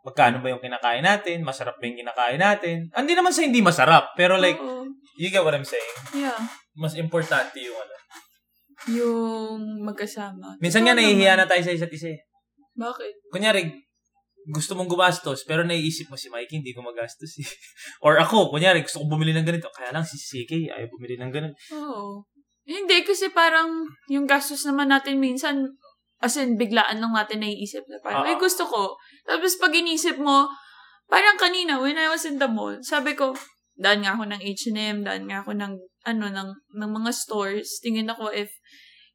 magkano 0.06 0.38
ba 0.40 0.50
yung 0.50 0.62
kinakain 0.62 1.02
natin, 1.04 1.42
masarap 1.42 1.76
ba 1.76 1.84
yung 1.84 1.98
kinakain 1.98 2.40
natin. 2.40 2.76
Hindi 2.92 3.12
naman 3.14 3.32
sa 3.34 3.42
hindi 3.44 3.60
masarap, 3.60 4.14
pero 4.14 4.38
like, 4.38 4.58
Oo. 4.58 4.86
you 5.18 5.28
get 5.28 5.42
what 5.42 5.54
I'm 5.54 5.66
saying? 5.66 5.96
Yeah. 6.14 6.38
Mas 6.78 6.94
importante 6.94 7.58
yung 7.58 7.74
ano. 7.74 7.94
Yung 8.88 9.60
magkasama. 9.82 10.54
Minsan 10.62 10.86
nga 10.86 10.94
nahihiya 10.94 11.34
na 11.34 11.50
tayo 11.50 11.60
sa 11.66 11.74
isa't 11.74 11.90
isa. 11.90 12.14
eh. 12.14 12.20
Bakit? 12.78 13.26
Kunyari, 13.34 13.66
gusto 14.48 14.78
mong 14.78 14.88
gumastos, 14.88 15.42
pero 15.44 15.66
naiisip 15.66 16.08
mo 16.08 16.16
si 16.16 16.30
Mikey, 16.30 16.62
hindi 16.62 16.72
ko 16.72 16.80
magastos 16.80 17.36
eh. 17.42 17.48
Or 18.06 18.16
ako, 18.16 18.54
kunyari, 18.54 18.86
gusto 18.86 19.02
ko 19.02 19.10
bumili 19.10 19.34
ng 19.34 19.44
ganito. 19.44 19.68
Kaya 19.74 19.90
lang 19.92 20.06
si 20.06 20.16
CK, 20.16 20.72
ayaw 20.72 20.88
bumili 20.88 21.18
ng 21.18 21.32
ganito. 21.34 21.58
Oo. 21.74 22.24
Hindi, 22.68 23.00
kasi 23.02 23.32
parang 23.32 23.84
yung 24.12 24.28
gastos 24.28 24.62
naman 24.64 24.92
natin 24.92 25.16
minsan, 25.18 25.68
as 26.18 26.34
in, 26.34 26.58
biglaan 26.58 26.98
lang 26.98 27.14
natin 27.14 27.42
naiisip 27.42 27.86
na 27.86 28.02
parang, 28.02 28.26
Oo. 28.26 28.28
ay, 28.30 28.36
gusto 28.38 28.66
ko. 28.66 28.98
Tapos 29.22 29.54
pag 29.58 29.70
inisip 29.70 30.18
mo, 30.18 30.50
parang 31.06 31.38
kanina, 31.38 31.78
when 31.78 31.94
I 31.94 32.10
was 32.10 32.26
in 32.26 32.42
the 32.42 32.50
mall, 32.50 32.74
sabi 32.82 33.14
ko, 33.14 33.38
daan 33.78 34.02
nga 34.02 34.18
ako 34.18 34.26
ng 34.26 34.42
H&M, 34.42 35.06
daan 35.06 35.30
nga 35.30 35.46
ako 35.46 35.54
ng, 35.54 35.72
ano, 36.10 36.24
ng, 36.26 36.50
ng 36.74 36.90
mga 36.90 37.10
stores. 37.14 37.78
Tingin 37.78 38.10
ako 38.10 38.34
if, 38.34 38.50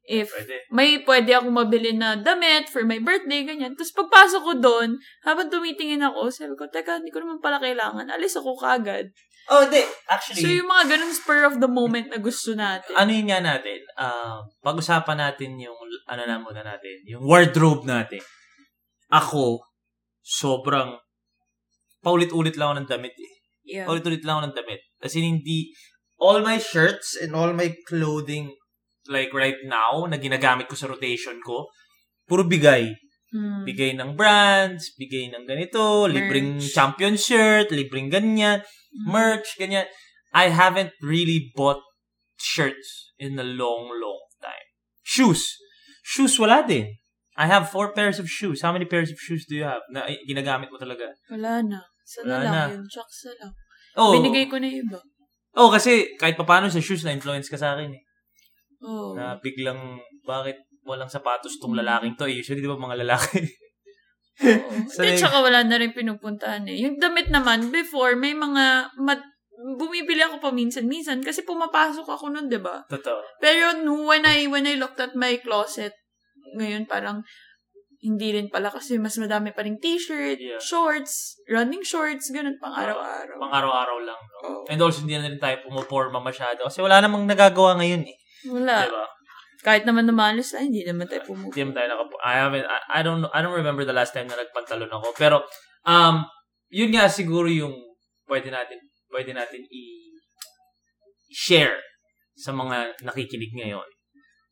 if 0.08 0.32
Pwede. 0.32 0.64
may 0.72 1.00
pwede 1.04 1.36
ako 1.36 1.52
mabili 1.52 1.92
na 1.92 2.16
damit 2.16 2.72
for 2.72 2.84
my 2.88 2.96
birthday, 2.96 3.44
ganyan. 3.44 3.76
Tapos 3.76 3.92
pagpasok 3.92 4.40
ko 4.40 4.52
doon, 4.56 4.96
habang 5.28 5.52
tumitingin 5.52 6.00
ako, 6.00 6.32
sabi 6.32 6.56
ko, 6.56 6.64
teka, 6.72 7.04
hindi 7.04 7.12
ko 7.12 7.20
naman 7.20 7.44
pala 7.44 7.60
kailangan. 7.60 8.08
Alis 8.08 8.40
ako 8.40 8.56
kagad. 8.56 9.12
Oh, 9.52 9.68
hindi. 9.68 9.84
So, 9.84 10.08
Actually, 10.08 10.56
yung 10.56 10.70
mga 10.70 10.84
ganun 10.96 11.12
spur 11.12 11.44
of 11.44 11.60
the 11.60 11.68
moment 11.68 12.08
na 12.08 12.16
gusto 12.16 12.56
natin. 12.56 12.96
ano 12.96 13.10
yun 13.12 13.28
nga 13.28 13.44
natin, 13.44 13.80
um, 14.00 14.40
pag-usapan 14.64 15.20
natin 15.20 15.60
yung, 15.60 15.76
ano 16.08 16.22
na 16.24 16.40
muna 16.40 16.64
natin, 16.64 17.04
yung 17.04 17.20
wardrobe 17.28 17.84
natin. 17.84 18.24
Ako, 19.12 19.60
sobrang, 20.24 20.96
paulit-ulit 22.00 22.56
lang 22.56 22.72
ako 22.72 22.76
ng 22.80 22.90
damit 22.90 23.16
eh. 23.16 23.32
Yeah. 23.64 23.84
Paulit-ulit 23.84 24.24
lang 24.24 24.40
ako 24.40 24.44
ng 24.48 24.56
damit. 24.56 24.80
Kasi 25.00 25.20
hindi, 25.20 25.72
all 26.16 26.40
my 26.40 26.56
shirts 26.56 27.16
and 27.20 27.36
all 27.36 27.52
my 27.52 27.72
clothing, 27.84 28.48
like 29.12 29.32
right 29.36 29.60
now, 29.68 30.08
na 30.08 30.16
ginagamit 30.16 30.68
ko 30.68 30.76
sa 30.76 30.88
rotation 30.88 31.36
ko, 31.44 31.68
puro 32.24 32.48
bigay. 32.48 32.88
Hmm. 33.28 33.66
Bigay 33.66 33.98
ng 33.98 34.16
brands, 34.16 34.96
bigay 34.96 35.28
ng 35.36 35.44
ganito, 35.44 36.08
libreng 36.08 36.56
Merch. 36.56 36.72
champion 36.72 37.18
shirt, 37.20 37.68
libreng 37.68 38.08
ganyan, 38.08 38.64
Mm. 38.64 38.83
Merch, 38.94 39.58
ganyan. 39.58 39.86
I 40.34 40.48
haven't 40.50 40.94
really 41.02 41.50
bought 41.54 41.82
shirts 42.38 43.12
in 43.18 43.38
a 43.38 43.46
long, 43.46 43.90
long 43.94 44.22
time. 44.42 44.66
Shoes. 45.02 45.42
Shoes, 46.02 46.38
wala 46.38 46.62
din. 46.66 46.94
I 47.34 47.46
have 47.50 47.70
four 47.70 47.90
pairs 47.90 48.18
of 48.22 48.30
shoes. 48.30 48.62
How 48.62 48.70
many 48.70 48.84
pairs 48.86 49.10
of 49.10 49.18
shoes 49.18 49.42
do 49.46 49.54
you 49.58 49.66
have 49.66 49.82
na 49.90 50.06
ginagamit 50.26 50.70
mo 50.70 50.78
talaga? 50.78 51.10
Wala 51.30 51.62
na. 51.62 51.82
Sana 52.06 52.26
Wala 52.30 52.44
lang 52.44 52.54
na. 52.54 52.64
yun. 52.78 52.84
Shucks 52.86 53.26
na 53.26 53.32
lang. 53.42 53.52
Oh, 53.98 54.10
Binigay 54.14 54.46
ko 54.50 54.58
na 54.58 54.66
iba. 54.70 54.98
oh 55.54 55.70
kasi 55.70 56.18
kahit 56.18 56.34
papano 56.34 56.66
sa 56.66 56.82
shoes 56.82 57.06
na-influence 57.06 57.46
ka 57.46 57.54
sa 57.58 57.74
akin 57.78 57.94
eh. 57.94 58.02
Oh. 58.82 59.14
Na 59.14 59.38
biglang, 59.38 59.98
bakit 60.26 60.58
walang 60.84 61.08
sapatos 61.08 61.56
tong 61.62 61.72
lalaking 61.78 62.14
to 62.18 62.26
eh. 62.28 62.42
Usually, 62.42 62.60
di 62.60 62.68
ba 62.68 62.76
mga 62.76 63.02
lalaki? 63.06 63.40
Sanay- 64.34 65.14
Hindi, 65.14 65.20
tsaka 65.22 65.38
wala 65.40 65.62
na 65.62 65.76
rin 65.78 65.94
pinupuntahan 65.94 66.66
eh. 66.66 66.76
Yung 66.82 66.98
damit 66.98 67.30
naman, 67.30 67.70
before, 67.70 68.18
may 68.18 68.34
mga, 68.34 68.90
mat- 68.98 69.30
bumibili 69.78 70.20
ako 70.20 70.42
pa 70.42 70.50
minsan-minsan 70.50 71.22
kasi 71.22 71.46
pumapasok 71.46 72.04
ako 72.04 72.34
nun, 72.34 72.50
di 72.50 72.58
ba? 72.58 72.82
Totoo. 72.90 73.22
Pero 73.38 73.72
no, 73.80 74.04
when 74.04 74.26
I, 74.26 74.50
when 74.50 74.66
I 74.66 74.74
looked 74.74 74.98
at 74.98 75.14
my 75.14 75.38
closet, 75.38 75.94
ngayon 76.58 76.84
parang, 76.84 77.22
hindi 78.04 78.36
rin 78.36 78.52
pala 78.52 78.68
kasi 78.68 79.00
mas 79.00 79.16
madami 79.16 79.56
pa 79.56 79.64
ring 79.64 79.80
t-shirt, 79.80 80.36
Yeah. 80.36 80.60
shorts, 80.60 81.40
running 81.48 81.80
shorts, 81.80 82.28
ganun 82.28 82.60
pang 82.60 82.76
araw-araw. 82.76 83.40
Pang 83.40 83.54
araw-araw 83.54 83.96
lang. 84.04 84.20
No? 84.20 84.36
Oo. 84.44 84.62
And 84.68 84.76
also, 84.76 85.00
hindi 85.00 85.16
na 85.16 85.24
rin 85.24 85.40
tayo 85.40 85.64
pumuporma 85.64 86.20
masyado. 86.20 86.68
Kasi 86.68 86.84
wala 86.84 87.00
namang 87.00 87.24
nagagawa 87.24 87.80
ngayon 87.80 88.04
eh. 88.04 88.16
Wala. 88.52 88.84
Diba? 88.84 89.04
Kahit 89.64 89.88
naman 89.88 90.04
namalas 90.04 90.52
tayo, 90.52 90.68
hindi 90.68 90.84
naman 90.84 91.08
tayo 91.08 91.24
pumupo. 91.24 91.48
Hindi 91.48 91.64
naman 91.64 91.74
tayo 91.80 91.88
nakapo. 91.96 92.14
I 92.20 92.34
haven't, 92.36 92.66
I, 92.68 92.78
I 92.92 93.00
don't 93.00 93.24
I 93.32 93.40
don't 93.40 93.56
remember 93.56 93.88
the 93.88 93.96
last 93.96 94.12
time 94.12 94.28
na 94.28 94.36
nagpantalon 94.36 94.92
ako. 94.92 95.16
Pero, 95.16 95.40
um, 95.88 96.28
yun 96.68 96.92
nga 96.92 97.08
siguro 97.08 97.48
yung 97.48 97.72
pwede 98.28 98.52
natin, 98.52 98.76
pwede 99.08 99.32
natin 99.32 99.64
i- 99.72 100.20
share 101.32 101.80
sa 102.36 102.52
mga 102.52 103.00
nakikinig 103.08 103.56
ngayon. 103.56 103.88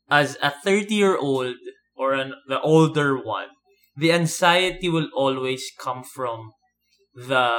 As 0.08 0.40
a 0.40 0.48
30-year-old 0.48 1.60
or 1.92 2.16
an, 2.16 2.32
the 2.48 2.58
older 2.64 3.20
one, 3.20 3.52
the 3.92 4.16
anxiety 4.16 4.88
will 4.88 5.12
always 5.12 5.68
come 5.76 6.00
from 6.00 6.56
the 7.12 7.52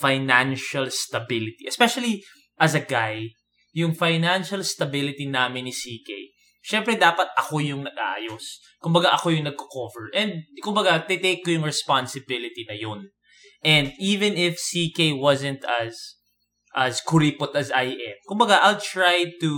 financial 0.00 0.88
stability. 0.88 1.68
Especially 1.68 2.24
as 2.56 2.72
a 2.72 2.80
guy, 2.80 3.36
yung 3.76 3.92
financial 3.92 4.64
stability 4.64 5.28
namin 5.28 5.68
ni 5.68 5.74
CK, 5.74 6.37
syempre 6.68 7.00
dapat 7.00 7.32
ako 7.40 7.64
yung 7.64 7.88
nag-aayos. 7.88 8.60
Kumbaga 8.76 9.16
ako 9.16 9.32
yung 9.32 9.48
nagko-cover. 9.48 10.12
And 10.12 10.44
kumbaga, 10.60 11.00
take 11.08 11.40
ko 11.40 11.48
yung 11.48 11.64
responsibility 11.64 12.68
na 12.68 12.76
yun. 12.76 13.08
And 13.64 13.96
even 13.96 14.36
if 14.36 14.60
CK 14.60 15.16
wasn't 15.16 15.64
as 15.64 16.20
as 16.76 17.00
kuripot 17.00 17.56
as 17.56 17.72
I 17.72 17.96
am, 17.96 18.16
kumbaga, 18.28 18.60
I'll 18.60 18.78
try 18.78 19.32
to 19.40 19.52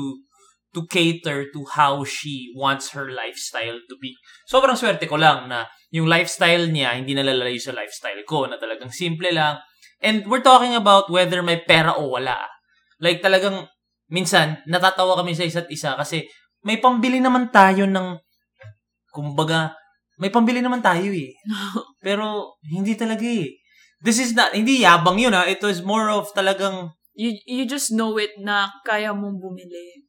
to 0.70 0.86
cater 0.86 1.50
to 1.50 1.66
how 1.74 2.06
she 2.06 2.54
wants 2.54 2.94
her 2.94 3.10
lifestyle 3.10 3.82
to 3.90 3.94
be. 3.98 4.14
Sobrang 4.46 4.78
swerte 4.78 5.10
ko 5.10 5.18
lang 5.18 5.50
na 5.50 5.66
yung 5.90 6.06
lifestyle 6.06 6.70
niya 6.70 6.94
hindi 6.94 7.10
nalalayo 7.10 7.58
sa 7.58 7.74
lifestyle 7.74 8.22
ko 8.22 8.46
na 8.46 8.54
talagang 8.54 8.94
simple 8.94 9.34
lang. 9.34 9.58
And 9.98 10.22
we're 10.30 10.46
talking 10.46 10.78
about 10.78 11.10
whether 11.10 11.42
may 11.42 11.58
pera 11.66 11.98
o 11.98 12.14
wala. 12.14 12.46
Like 13.02 13.18
talagang 13.18 13.66
minsan 14.14 14.62
natatawa 14.70 15.18
kami 15.18 15.34
sa 15.34 15.42
isa't 15.42 15.66
isa 15.74 15.98
kasi 15.98 16.30
may 16.64 16.76
pambili 16.80 17.18
naman 17.22 17.48
tayo 17.48 17.88
ng 17.88 18.16
kumbaga 19.10 19.74
may 20.20 20.28
pambili 20.28 20.60
naman 20.60 20.84
tayo 20.84 21.08
eh. 21.10 21.32
Pero 22.04 22.56
hindi 22.60 22.92
talaga 22.94 23.24
eh. 23.24 23.56
This 24.00 24.20
is 24.20 24.32
not 24.36 24.52
hindi 24.52 24.84
yabang 24.84 25.16
yun 25.16 25.32
ha. 25.32 25.48
It 25.48 25.64
was 25.64 25.80
more 25.80 26.12
of 26.12 26.28
talagang 26.36 26.92
You, 27.20 27.36
you 27.44 27.64
just 27.68 27.92
know 27.92 28.16
it 28.16 28.32
na 28.40 28.70
kaya 28.80 29.12
mong 29.12 29.36
bumili. 29.42 30.08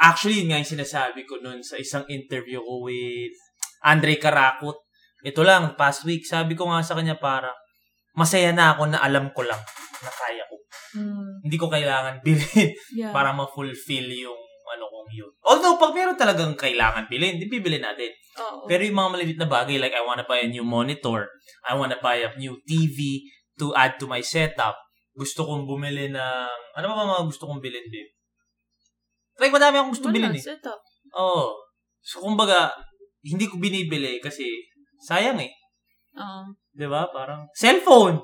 actually, 0.00 0.40
yun 0.40 0.48
nga 0.48 0.60
yung 0.62 0.72
sinasabi 0.78 1.28
ko 1.28 1.36
nun 1.44 1.60
sa 1.60 1.76
isang 1.76 2.08
interview 2.08 2.64
ko 2.64 2.86
with 2.86 3.36
Andre 3.84 4.16
Karakot. 4.16 4.78
Ito 5.20 5.42
lang, 5.44 5.76
past 5.76 6.08
week, 6.08 6.24
sabi 6.24 6.56
ko 6.56 6.70
nga 6.72 6.80
sa 6.80 6.96
kanya 6.96 7.20
para 7.20 7.52
masaya 8.16 8.56
na 8.56 8.72
ako 8.72 8.88
na 8.88 9.04
alam 9.04 9.28
ko 9.36 9.44
lang 9.44 9.58
na 10.00 10.08
kaya 10.08 10.48
ko. 10.48 10.56
Mm, 10.96 11.44
Hindi 11.44 11.56
ko 11.60 11.66
kailangan 11.68 12.24
bilhin 12.24 12.72
yeah. 12.96 13.12
para 13.12 13.36
ma-fulfill 13.36 14.08
yung 14.16 14.40
yun. 15.12 15.30
Although, 15.44 15.76
pag 15.78 15.92
meron 15.94 16.18
talagang 16.18 16.54
kailangan 16.58 17.06
bilhin, 17.10 17.38
di 17.38 17.46
bibili 17.46 17.78
natin. 17.82 18.10
Oo. 18.40 18.66
Pero 18.66 18.82
yung 18.82 18.98
mga 18.98 19.10
maliit 19.12 19.38
na 19.40 19.48
bagay, 19.48 19.76
like 19.78 19.94
I 19.94 20.02
wanna 20.02 20.26
buy 20.26 20.42
a 20.42 20.48
new 20.50 20.64
monitor, 20.66 21.30
I 21.66 21.74
wanna 21.78 21.98
buy 22.02 22.22
a 22.24 22.30
new 22.38 22.58
TV 22.64 23.26
to 23.60 23.72
add 23.72 23.96
to 24.00 24.06
my 24.10 24.20
setup, 24.20 24.76
gusto 25.16 25.48
kong 25.48 25.64
bumili 25.64 26.12
ng, 26.12 26.50
ano 26.76 26.84
ba 26.92 27.04
mga 27.16 27.24
gusto 27.28 27.48
kong 27.48 27.60
bilhin, 27.64 27.86
babe? 27.88 28.10
Like, 29.36 29.52
madami 29.52 29.80
akong 29.80 29.92
gusto 29.92 30.08
Wala, 30.08 30.16
bilhin 30.16 30.36
eh. 30.36 30.42
setup. 30.44 30.80
Oo. 31.16 31.56
So, 32.00 32.20
kumbaga, 32.24 32.72
hindi 33.26 33.48
ko 33.50 33.58
binibili 33.60 34.22
kasi 34.22 34.46
sayang 35.02 35.40
eh. 35.42 35.52
Oo. 36.16 36.54
'Di 36.72 36.86
ba? 36.88 37.08
Parang, 37.12 37.48
cellphone! 37.52 38.22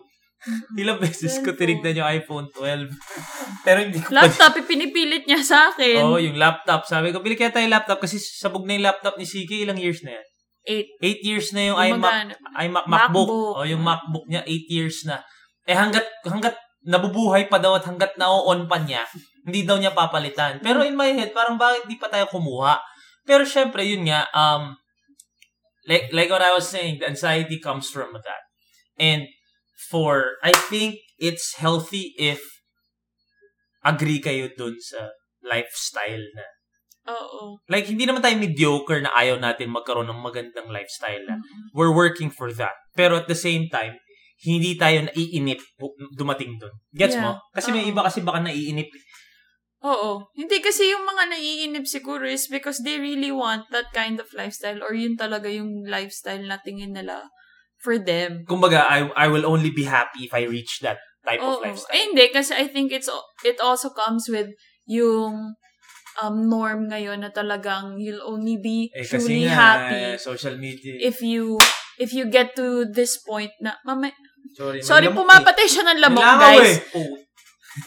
Ilang 0.75 0.99
beses 0.99 1.38
ko 1.38 1.54
tinignan 1.54 2.02
yung 2.02 2.08
iPhone 2.08 2.46
12. 2.50 2.90
Pero 3.66 3.78
hindi 3.87 4.02
ko 4.02 4.11
pa... 4.11 4.26
Laptop, 4.26 4.58
ipinipilit 4.58 5.22
niya 5.26 5.40
sa 5.42 5.70
akin. 5.70 6.02
Oo, 6.02 6.18
yung 6.18 6.34
laptop. 6.34 6.82
Sabi 6.88 7.14
ko, 7.14 7.22
bili 7.22 7.38
kaya 7.38 7.54
tayo 7.54 7.70
laptop 7.70 8.02
kasi 8.02 8.18
sabog 8.18 8.66
na 8.66 8.75
yung 8.75 8.87
laptop 8.87 9.14
ni 9.14 9.26
CK. 9.26 9.68
Ilang 9.68 9.78
years 9.78 10.02
na 10.02 10.18
yan? 10.18 10.26
Eight. 10.62 10.88
8 11.02 11.26
years 11.26 11.46
na 11.54 11.62
yung 11.75 11.78
iMac, 11.78 12.38
iMac 12.54 12.84
MacBook. 12.87 13.26
MacBook. 13.26 13.54
O 13.58 13.66
yung 13.66 13.82
MacBook 13.82 14.26
niya, 14.30 14.42
8 14.46 14.70
years 14.70 14.99
na. 15.11 15.18
Eh 15.66 15.75
hanggat, 15.75 16.06
hanggat 16.22 16.54
nabubuhay 16.87 17.46
pa 17.46 17.58
daw 17.62 17.78
at 17.78 17.87
hanggat 17.87 18.14
na-on 18.18 18.66
pa 18.66 18.78
niya, 18.82 19.06
hindi 19.46 19.62
daw 19.62 19.78
niya 19.78 19.94
papalitan. 19.94 20.58
Pero 20.62 20.82
in 20.82 20.99
my 20.99 21.11
head, 21.14 21.30
parang 21.34 21.58
bakit 21.58 21.87
di 21.87 21.99
pa 21.99 22.11
tayo 22.11 22.26
kumuha? 22.30 22.78
Pero 23.22 23.46
syempre, 23.46 23.87
yun 23.87 24.02
nga, 24.06 24.26
um, 24.34 24.75
like, 25.87 26.11
like 26.11 26.30
what 26.30 26.42
I 26.42 26.54
was 26.54 26.66
saying, 26.66 26.99
the 26.99 27.11
anxiety 27.11 27.62
comes 27.62 27.90
from 27.90 28.14
that. 28.14 28.42
And 28.99 29.26
for, 29.90 30.38
I 30.42 30.52
think 30.70 31.02
it's 31.18 31.58
healthy 31.58 32.14
if 32.18 32.42
agree 33.82 34.22
kayo 34.22 34.50
dun 34.54 34.78
sa 34.78 35.10
lifestyle 35.42 36.22
na. 36.38 36.46
Oo. 37.10 37.58
Like, 37.66 37.90
hindi 37.90 38.06
naman 38.06 38.22
tayo 38.22 38.38
mediocre 38.38 39.02
na 39.02 39.10
ayaw 39.18 39.42
natin 39.42 39.74
magkaroon 39.74 40.06
ng 40.06 40.22
magandang 40.22 40.70
lifestyle 40.70 41.22
na 41.26 41.34
Mm-mm. 41.34 41.74
we're 41.74 41.90
working 41.90 42.30
for 42.30 42.54
that. 42.54 42.78
Pero 42.94 43.18
at 43.18 43.26
the 43.26 43.34
same 43.34 43.66
time, 43.66 43.98
hindi 44.42 44.78
tayo 44.78 45.06
naiinip 45.10 45.58
dumating 46.14 46.58
doon. 46.58 46.74
Gets 46.94 47.18
Yeah. 47.18 47.22
mo? 47.26 47.30
Kasi 47.54 47.74
may 47.74 47.86
Oo. 47.86 47.90
iba 47.94 48.06
kasi 48.06 48.22
baka 48.22 48.42
naiinip. 48.42 48.90
Oo. 49.82 50.30
Hindi 50.38 50.62
kasi 50.62 50.90
yung 50.94 51.02
mga 51.02 51.30
naiinip 51.34 51.86
siguro 51.90 52.22
is 52.22 52.46
because 52.46 52.82
they 52.86 53.02
really 53.02 53.34
want 53.34 53.66
that 53.74 53.90
kind 53.90 54.22
of 54.22 54.30
lifestyle 54.34 54.78
or 54.82 54.94
yun 54.94 55.18
talaga 55.18 55.50
yung 55.50 55.82
lifestyle 55.86 56.42
na 56.46 56.58
tingin 56.62 56.94
nila 56.94 57.26
for 57.82 57.98
them. 57.98 58.46
Kumbaga, 58.46 58.86
I, 58.86 59.10
I 59.18 59.26
will 59.26 59.44
only 59.44 59.74
be 59.74 59.84
happy 59.84 60.24
if 60.24 60.32
I 60.32 60.46
reach 60.46 60.80
that 60.80 61.02
type 61.26 61.42
Oo. 61.42 61.58
of 61.58 61.66
lifestyle. 61.66 61.92
Eh, 61.92 62.02
hindi. 62.08 62.24
Kasi 62.30 62.54
I 62.54 62.66
think 62.70 62.94
it's 62.94 63.10
it 63.42 63.58
also 63.58 63.90
comes 63.90 64.30
with 64.30 64.54
yung 64.86 65.54
um, 66.18 66.36
norm 66.48 66.88
ngayon 66.90 67.22
na 67.22 67.30
talagang 67.30 67.98
you'll 67.98 68.22
only 68.22 68.58
be 68.58 68.90
Eh, 68.94 69.02
truly 69.06 69.46
nga, 69.46 69.54
happy 69.54 69.98
eh, 70.14 70.16
social 70.18 70.54
media. 70.58 70.98
if 70.98 71.22
you 71.22 71.58
if 71.98 72.10
you 72.12 72.26
get 72.26 72.54
to 72.54 72.86
this 72.88 73.18
point 73.22 73.52
na 73.62 73.78
mama, 73.84 74.10
sorry, 74.56 74.82
sorry 74.82 75.08
pumapatay 75.10 75.66
siya 75.66 75.86
ng 75.86 75.98
lamok 76.02 76.24
guys 76.38 76.82
eh. 76.82 76.98
Oh. 76.98 77.21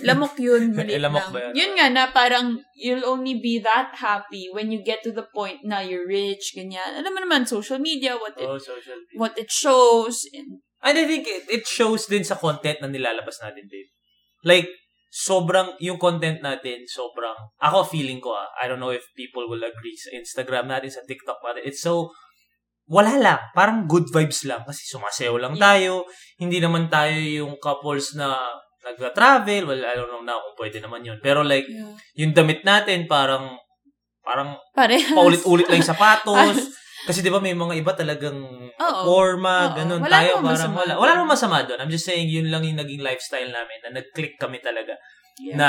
Lamok 0.01 0.33
yun 0.37 0.69
maliit 0.77 0.99
lamok 0.99 1.29
ba 1.29 1.39
yan? 1.39 1.53
yun 1.53 1.71
nga 1.73 1.87
na 1.89 2.03
parang 2.09 2.47
you'll 2.73 3.05
only 3.05 3.37
be 3.37 3.59
that 3.59 3.93
happy 3.93 4.49
when 4.49 4.69
you 4.69 4.81
get 4.81 4.99
to 5.01 5.11
the 5.11 5.25
point 5.31 5.61
na 5.63 5.79
you're 5.79 6.05
rich 6.05 6.53
ganyan 6.53 6.95
alam 6.95 7.11
mo 7.11 7.19
naman 7.19 7.45
social 7.45 7.77
media 7.77 8.17
what 8.17 8.33
it 8.35 8.45
Oh, 8.45 8.57
social 8.57 8.97
media. 8.97 9.17
what 9.17 9.33
it 9.35 9.49
shows 9.49 10.25
and 10.31 10.61
And 10.85 11.01
I 11.01 11.09
think 11.09 11.25
it, 11.25 11.49
it 11.49 11.65
shows 11.65 12.05
din 12.05 12.21
sa 12.21 12.37
content 12.37 12.77
na 12.77 12.85
nilalabas 12.85 13.41
natin, 13.41 13.65
Dave. 13.65 13.89
Like, 14.45 14.69
sobrang, 15.09 15.73
yung 15.81 15.97
content 15.97 16.45
natin, 16.45 16.85
sobrang, 16.85 17.33
ako 17.57 17.89
feeling 17.89 18.21
ko 18.21 18.37
ah, 18.37 18.45
I 18.61 18.69
don't 18.69 18.77
know 18.77 18.93
if 18.93 19.01
people 19.17 19.49
will 19.49 19.65
agree 19.65 19.97
sa 19.97 20.13
Instagram 20.13 20.69
natin, 20.69 20.93
sa 20.93 21.01
TikTok 21.01 21.41
natin, 21.41 21.65
it's 21.65 21.81
so, 21.81 22.13
wala 22.85 23.17
lang. 23.17 23.41
Parang 23.57 23.89
good 23.89 24.13
vibes 24.13 24.45
lang. 24.45 24.61
Kasi 24.61 24.85
sumasayaw 24.85 25.33
lang 25.41 25.57
Yeah. 25.57 25.63
tayo. 25.73 25.93
Hindi 26.37 26.61
naman 26.61 26.85
tayo 26.85 27.17
yung 27.17 27.57
couples 27.57 28.13
na 28.13 28.37
nag-travel. 28.85 29.65
Well, 29.65 29.81
I 29.81 29.97
don't 29.97 30.09
know 30.13 30.21
na 30.21 30.37
kung 30.37 30.57
pwede 30.61 30.77
naman 30.77 31.01
yun. 31.01 31.17
Pero 31.19 31.41
like, 31.41 31.65
yeah. 31.65 31.97
yung 32.21 32.37
damit 32.37 32.61
natin, 32.61 33.09
parang, 33.09 33.57
parang 34.21 34.57
parehas 34.77 35.13
paulit-ulit 35.13 35.65
lang 35.65 35.81
yung 35.81 35.91
sapatos. 35.97 36.77
Kasi 37.05 37.21
di 37.21 37.29
ba 37.29 37.37
may 37.37 37.53
mga 37.53 37.77
iba 37.77 37.93
talagang 37.93 38.41
Oo. 38.65 39.01
forma, 39.05 39.69
Oo. 39.69 39.75
ganun. 39.77 40.01
Wala 40.01 40.13
tayo 40.21 40.31
parang 40.41 40.49
masama 40.49 40.75
wala. 40.81 40.93
Wala 40.97 41.11
namang 41.13 41.33
masama 41.37 41.57
doon. 41.61 41.79
I'm 41.85 41.93
just 41.93 42.05
saying, 42.05 42.25
yun 42.29 42.49
lang 42.49 42.65
yung 42.65 42.81
naging 42.81 43.05
lifestyle 43.05 43.49
namin 43.49 43.77
na 43.85 44.01
nag-click 44.01 44.41
kami 44.41 44.57
talaga. 44.57 44.97
Yeah. 45.37 45.57
Na 45.57 45.67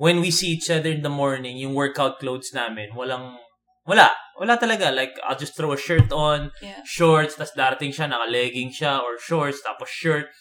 when 0.00 0.24
we 0.24 0.32
see 0.32 0.56
each 0.56 0.72
other 0.72 0.88
in 0.88 1.04
the 1.04 1.12
morning, 1.12 1.60
yung 1.60 1.76
workout 1.76 2.16
clothes 2.16 2.56
namin, 2.56 2.96
walang, 2.96 3.36
wala. 3.84 4.08
Wala 4.40 4.56
talaga. 4.56 4.88
Like, 4.88 5.12
I'll 5.28 5.36
just 5.36 5.52
throw 5.52 5.76
a 5.76 5.78
shirt 5.78 6.08
on, 6.08 6.48
yeah. 6.64 6.80
shorts, 6.88 7.36
tas 7.36 7.52
darating 7.52 7.92
siya, 7.92 8.08
naka-legging 8.08 8.72
siya, 8.72 9.04
or 9.04 9.20
shorts, 9.20 9.60
tapos 9.60 9.92
shirt. 9.92 10.32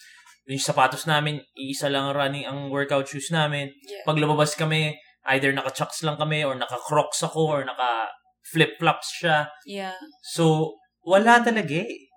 Yung 0.51 0.59
sapatos 0.59 1.07
namin, 1.07 1.39
iisa 1.55 1.87
lang 1.87 2.11
ang 2.11 2.15
running 2.19 2.43
ang 2.43 2.67
workout 2.67 3.07
shoes 3.07 3.31
namin. 3.31 3.71
Yeah. 3.87 4.03
Pag 4.03 4.19
lumabas 4.19 4.51
kami, 4.59 4.99
either 5.31 5.55
naka-chucks 5.55 6.03
lang 6.03 6.19
kami, 6.19 6.43
or 6.43 6.59
naka-crocs 6.59 7.23
ako, 7.23 7.41
or 7.47 7.61
naka-flip-flops 7.63 9.23
siya. 9.23 9.47
yeah 9.63 9.95
So, 10.35 10.75
wala 11.07 11.39
talaga 11.39 11.87
eh. 11.87 12.11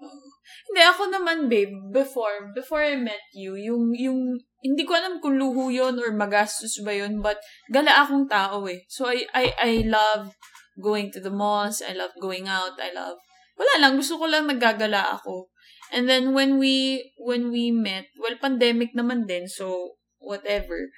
Hindi, 0.65 0.83
ako 0.83 1.03
naman, 1.15 1.47
babe, 1.47 1.95
before, 1.95 2.51
before 2.51 2.83
I 2.83 2.99
met 2.99 3.23
you, 3.39 3.55
yung, 3.55 3.95
yung, 3.95 4.43
hindi 4.59 4.83
ko 4.83 4.99
alam 4.99 5.23
kung 5.23 5.39
luho 5.39 5.71
yun 5.71 5.95
or 6.03 6.11
magastos 6.11 6.83
ba 6.83 6.91
yun, 6.91 7.23
but 7.23 7.39
gala 7.71 8.03
akong 8.03 8.27
tao 8.27 8.67
eh. 8.67 8.83
So, 8.91 9.07
I, 9.07 9.23
I, 9.31 9.55
I 9.55 9.73
love 9.87 10.35
going 10.83 11.15
to 11.15 11.23
the 11.23 11.31
malls, 11.31 11.79
I 11.79 11.95
love 11.95 12.11
going 12.19 12.51
out, 12.51 12.75
I 12.83 12.91
love, 12.91 13.15
wala 13.55 13.75
lang, 13.79 13.95
gusto 13.95 14.19
ko 14.19 14.27
lang 14.27 14.51
naggagala 14.51 15.15
ako. 15.15 15.54
And 15.93 16.09
then, 16.09 16.33
when 16.33 16.57
we, 16.57 17.13
when 17.19 17.51
we 17.51 17.71
met, 17.71 18.09
well, 18.17 18.37
pandemic 18.41 18.97
naman 18.97 19.27
din, 19.29 19.49
so, 19.49 19.99
whatever, 20.23 20.89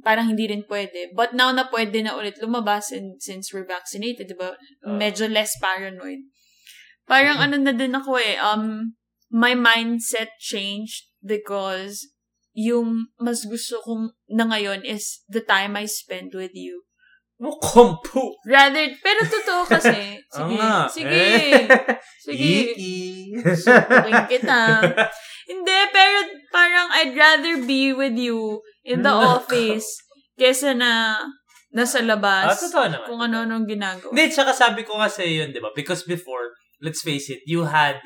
parang 0.00 0.32
hindi 0.32 0.48
rin 0.48 0.64
pwede. 0.64 1.12
But 1.12 1.34
now 1.34 1.52
na 1.52 1.68
pwede 1.68 2.00
na 2.00 2.16
ulit 2.16 2.40
lumabas 2.40 2.94
and 2.94 3.20
since 3.20 3.52
we're 3.52 3.68
vaccinated, 3.68 4.32
diba, 4.32 4.56
Oo. 4.86 4.96
medyo 4.96 5.28
less 5.28 5.58
paranoid 5.60 6.24
Parang 7.10 7.42
ano 7.42 7.58
na 7.58 7.74
din 7.74 7.90
ako 7.90 8.22
eh, 8.22 8.38
um, 8.38 8.94
my 9.34 9.50
mindset 9.58 10.38
changed 10.38 11.10
because 11.18 12.06
yung 12.54 13.10
mas 13.18 13.42
gusto 13.42 13.82
kong 13.82 14.14
na 14.30 14.46
ngayon 14.46 14.86
is 14.86 15.26
the 15.26 15.42
time 15.42 15.74
I 15.74 15.90
spend 15.90 16.38
with 16.38 16.54
you. 16.54 16.86
No, 17.40 17.56
kompo. 17.56 18.36
Rather, 18.44 18.84
pero 19.00 19.24
totoo 19.24 19.64
kasi. 19.64 20.20
Sige, 20.36 20.54
nga. 20.60 20.84
sige. 20.86 21.08
Eh. 21.08 21.64
Sige. 22.20 22.52
Iki. 22.76 22.96
Sukukin 23.56 24.20
kita. 24.28 24.60
Hindi, 25.50 25.78
pero 25.90 26.18
parang 26.52 26.92
I'd 26.94 27.16
rather 27.16 27.64
be 27.64 27.96
with 27.96 28.14
you 28.14 28.60
in 28.84 29.00
the 29.00 29.10
Nako. 29.10 29.40
office 29.40 29.88
kesa 30.36 30.76
na 30.76 31.16
nasa 31.72 32.04
labas. 32.04 32.54
Ah, 32.54 32.58
totoo 32.60 32.86
naman. 32.86 33.06
Kung 33.08 33.20
ano-anong 33.24 33.64
ginagawa. 33.66 34.12
Hindi, 34.12 34.30
tsaka 34.30 34.52
sabi 34.52 34.84
ko 34.84 35.00
kasi 35.00 35.40
yun, 35.40 35.50
di 35.50 35.58
ba? 35.58 35.72
Because 35.72 36.04
before, 36.04 36.52
let's 36.78 37.00
face 37.00 37.32
it, 37.32 37.40
you 37.48 37.64
had, 37.64 37.98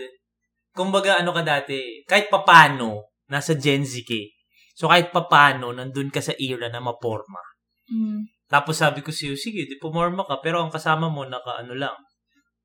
kumbaga 0.72 1.18
ano 1.20 1.34
ka 1.34 1.42
dati, 1.42 2.06
kahit 2.06 2.30
papano, 2.30 3.10
nasa 3.26 3.52
Gen 3.58 3.82
Z 3.82 4.06
ka. 4.06 4.14
eh. 4.14 4.30
So 4.74 4.86
kahit 4.86 5.10
papano, 5.10 5.74
nandun 5.74 6.08
ka 6.08 6.22
sa 6.22 6.32
era 6.38 6.70
na 6.70 6.78
maporma. 6.78 7.42
Mm. 7.90 8.30
Tapos 8.48 8.76
sabi 8.76 9.00
ko 9.00 9.08
sa'yo, 9.08 9.34
sige, 9.34 9.64
di 9.64 9.80
pumorma 9.80 10.24
ka, 10.28 10.38
pero 10.44 10.60
ang 10.60 10.72
kasama 10.72 11.08
mo, 11.08 11.24
naka 11.24 11.64
ano 11.64 11.72
lang, 11.74 11.96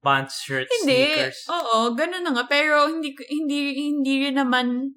pants, 0.03 0.43
shirts, 0.43 0.71
Hindi. 0.81 1.15
sneakers. 1.15 1.39
Oo, 1.51 1.95
ganun 1.95 2.23
na 2.23 2.31
nga. 2.35 2.45
Pero 2.47 2.87
hindi, 2.87 3.15
hindi, 3.31 3.89
hindi 3.91 4.13
rin 4.27 4.39
naman 4.39 4.95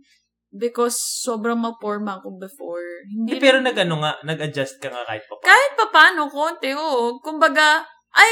because 0.52 1.00
sobrang 1.24 1.58
maporma 1.58 2.20
ako 2.20 2.36
before. 2.36 2.84
Hindi 3.08 3.38
Hindi, 3.38 3.42
pero 3.42 3.58
nag 3.58 3.76
ano 3.78 4.04
nga, 4.04 4.12
nag-adjust 4.22 4.78
ka 4.78 4.92
nga 4.92 5.02
kahit 5.08 5.24
papano. 5.26 5.48
Kahit 5.48 5.72
pa 5.74 5.86
paano, 5.88 6.20
konti, 6.28 6.70
oo. 6.76 7.18
Kumbaga, 7.24 7.82
ay, 8.12 8.30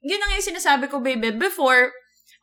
yun 0.00 0.22
ang 0.22 0.32
yung 0.32 0.48
sinasabi 0.50 0.88
ko, 0.88 1.04
baby. 1.04 1.36
Before, 1.36 1.92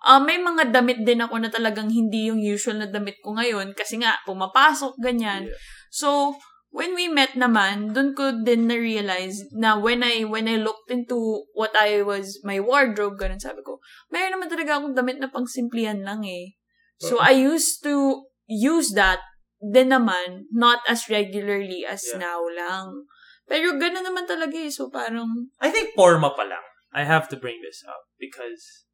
ah, 0.05 0.21
may 0.21 0.37
mga 0.37 0.69
damit 0.69 1.01
din 1.01 1.23
ako 1.25 1.41
na 1.41 1.49
talagang 1.49 1.89
hindi 1.89 2.29
yung 2.29 2.37
usual 2.37 2.77
na 2.77 2.87
damit 2.87 3.17
ko 3.25 3.33
ngayon 3.33 3.73
kasi 3.73 3.97
nga, 3.97 4.21
pumapasok, 4.23 4.93
ganyan. 5.01 5.49
Yeah. 5.49 5.57
So, 5.89 6.37
when 6.69 6.93
we 6.93 7.07
met 7.07 7.33
naman, 7.33 7.95
dun 7.95 8.13
ko 8.13 8.43
din 8.43 8.67
na-realize 8.67 9.49
na 9.55 9.79
when 9.79 10.03
I, 10.03 10.23
when 10.27 10.47
I 10.47 10.59
looked 10.59 10.91
into 10.91 11.47
what 11.55 11.73
I 11.73 12.03
was, 12.03 12.39
my 12.43 12.59
wardrobe, 12.59 13.17
ganun 13.17 13.41
sabi 13.41 13.63
ko, 13.63 13.79
mayroon 14.11 14.37
naman 14.37 14.51
talaga 14.51 14.77
akong 14.77 14.95
damit 14.95 15.17
na 15.17 15.31
pang 15.31 15.47
simplihan 15.47 16.03
lang 16.03 16.27
eh. 16.27 16.57
So, 16.97 17.21
I 17.21 17.37
used 17.37 17.85
to 17.85 18.25
use 18.49 18.97
that 18.97 19.21
din 19.61 19.93
naman, 19.93 20.49
not 20.49 20.81
as 20.89 21.05
regularly 21.09 21.85
as 21.85 22.01
Yeah. 22.09 22.25
now 22.25 22.41
lang. 22.41 23.05
Pero 23.45 23.77
gano'n 23.77 24.01
naman 24.01 24.25
talaga 24.25 24.57
eh. 24.57 24.73
So, 24.73 24.89
parang, 24.89 25.53
I 25.61 25.69
think 25.69 25.93
forma 25.93 26.33
pa 26.33 26.43
lang. 26.43 26.65
I 26.89 27.05
have 27.05 27.29
to 27.29 27.37
bring 27.37 27.61
this 27.61 27.85
up 27.85 28.09
because 28.17 28.87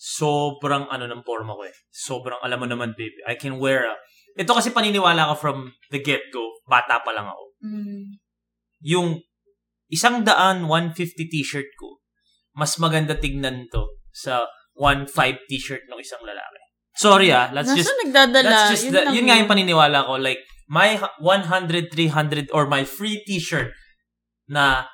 sobrang 0.00 0.88
ano 0.90 1.06
ng 1.06 1.22
forma 1.22 1.54
ko 1.54 1.62
eh. 1.68 1.76
Sobrang 1.92 2.40
alam 2.42 2.60
mo 2.60 2.66
naman, 2.66 2.96
baby. 2.96 3.20
I 3.28 3.36
can 3.38 3.60
wear 3.62 3.86
a... 3.86 3.94
Ito 4.38 4.52
kasi 4.54 4.70
paniniwala 4.70 5.30
ko 5.30 5.34
from 5.36 5.58
the 5.90 5.98
get-go. 5.98 6.62
Bata 6.68 7.02
pa 7.02 7.10
lang 7.10 7.26
ako. 7.26 7.44
mm, 7.64 8.04
Yung 8.86 9.20
isang 9.90 10.22
daan 10.22 10.64
150 10.70 11.26
t-shirt 11.28 11.66
ko, 11.76 12.00
mas 12.54 12.78
maganda 12.78 13.18
tignan 13.18 13.66
to 13.68 13.98
sa 14.14 14.46
1.5 14.78 15.10
t-shirt 15.50 15.84
ng 15.90 15.98
isang 15.98 16.22
lalaki. 16.22 16.58
Sorry 16.96 17.30
ah, 17.30 17.48
let's 17.54 17.70
nasa 17.70 17.78
just 17.80 17.94
nagdadala? 18.02 18.44
That's 18.50 18.70
just 18.74 18.84
yun, 18.90 18.94
the, 18.94 19.02
yun 19.14 19.24
nga 19.30 19.38
yung 19.38 19.50
paniniwala 19.50 20.04
ko. 20.06 20.18
Like, 20.18 20.42
my 20.70 20.98
hu- 20.98 21.16
100, 21.22 21.90
300, 21.90 22.50
or 22.54 22.66
my 22.66 22.82
free 22.86 23.22
t-shirt 23.26 23.70
na 24.50 24.86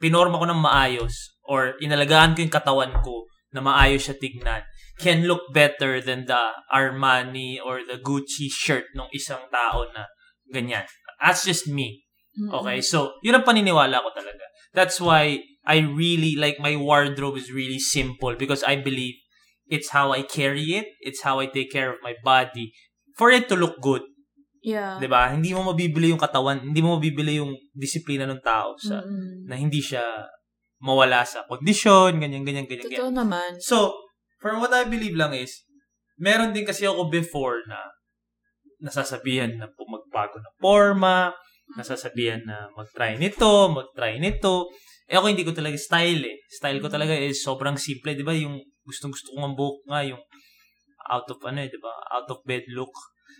pinorma 0.00 0.40
ko 0.40 0.46
ng 0.48 0.60
maayos 0.60 1.38
or 1.46 1.76
inalagaan 1.80 2.34
ko 2.36 2.44
yung 2.44 2.52
katawan 2.52 2.92
ko 3.00 3.28
na 3.52 3.60
maayos 3.60 4.08
siya 4.08 4.16
tignan 4.18 4.64
can 5.00 5.24
look 5.24 5.52
better 5.52 6.00
than 6.00 6.26
the 6.26 6.52
Armani 6.68 7.56
or 7.56 7.80
the 7.80 7.96
Gucci 7.96 8.52
shirt 8.52 8.84
ng 8.96 9.08
isang 9.14 9.48
tao 9.48 9.88
na 9.92 10.10
ganyan. 10.52 10.84
That's 11.20 11.44
just 11.44 11.68
me. 11.68 12.04
Okay? 12.32 12.80
So, 12.80 13.16
yun 13.20 13.36
ang 13.36 13.44
paniniwala 13.44 14.00
ko 14.00 14.10
talaga. 14.16 14.44
That's 14.72 15.00
why 15.00 15.44
I 15.68 15.84
really, 15.84 16.34
like, 16.36 16.58
my 16.58 16.76
wardrobe 16.76 17.36
is 17.36 17.52
really 17.52 17.78
simple 17.78 18.34
because 18.34 18.64
I 18.64 18.80
believe 18.80 19.20
it's 19.68 19.92
how 19.92 20.12
I 20.12 20.24
carry 20.24 20.76
it. 20.76 20.92
It's 21.00 21.22
how 21.22 21.40
I 21.40 21.46
take 21.46 21.70
care 21.70 21.92
of 21.92 22.00
my 22.02 22.16
body 22.24 22.72
for 23.16 23.30
it 23.30 23.48
to 23.52 23.56
look 23.56 23.80
good. 23.80 24.02
Yeah. 24.62 24.96
'Di 25.02 25.10
ba? 25.10 25.34
Hindi 25.34 25.50
mo 25.52 25.74
mabibili 25.74 26.14
yung 26.14 26.22
katawan, 26.22 26.62
hindi 26.62 26.78
mo 26.78 26.94
mabibili 26.96 27.42
yung 27.42 27.50
disiplina 27.74 28.30
ng 28.30 28.40
tao 28.46 28.78
sa 28.78 29.02
Mm-mm. 29.02 29.50
na 29.50 29.58
hindi 29.58 29.82
siya 29.82 30.02
mawala 30.82 31.26
sa 31.26 31.42
kondisyon, 31.50 32.22
ganyan 32.22 32.46
ganyan 32.46 32.66
ganyan. 32.70 32.86
ganyan. 32.86 33.00
Totoo 33.02 33.10
naman. 33.10 33.50
So, 33.58 33.94
for 34.42 34.58
what 34.58 34.74
I 34.74 34.84
believe 34.84 35.14
lang 35.14 35.32
is, 35.32 35.62
meron 36.18 36.50
din 36.50 36.66
kasi 36.66 36.84
ako 36.84 37.06
before 37.08 37.62
na 37.70 37.78
nasasabihan 38.82 39.54
na 39.54 39.70
magbago 39.70 40.42
ng 40.42 40.58
forma, 40.58 41.30
nasasabihan 41.78 42.42
na 42.42 42.66
mag-try 42.74 43.14
nito, 43.14 43.70
mag-try 43.70 44.18
nito. 44.18 44.68
Eh 45.06 45.14
ako 45.14 45.30
hindi 45.30 45.46
ko 45.46 45.54
talaga 45.54 45.78
style 45.78 46.26
eh. 46.26 46.36
Style 46.50 46.82
ko 46.82 46.90
talaga 46.90 47.14
is 47.14 47.40
sobrang 47.40 47.78
simple, 47.78 48.12
'di 48.12 48.26
ba? 48.26 48.34
Yung 48.34 48.58
gustong-gusto 48.82 49.38
kong 49.38 49.46
ang 49.46 49.56
buhok 49.56 49.86
nga 49.86 50.02
yung 50.02 50.20
out 51.14 51.26
of 51.30 51.38
ano 51.46 51.62
eh, 51.62 51.70
'di 51.70 51.78
ba? 51.78 51.94
Out 52.10 52.28
of 52.34 52.42
bed 52.42 52.66
look. 52.74 52.92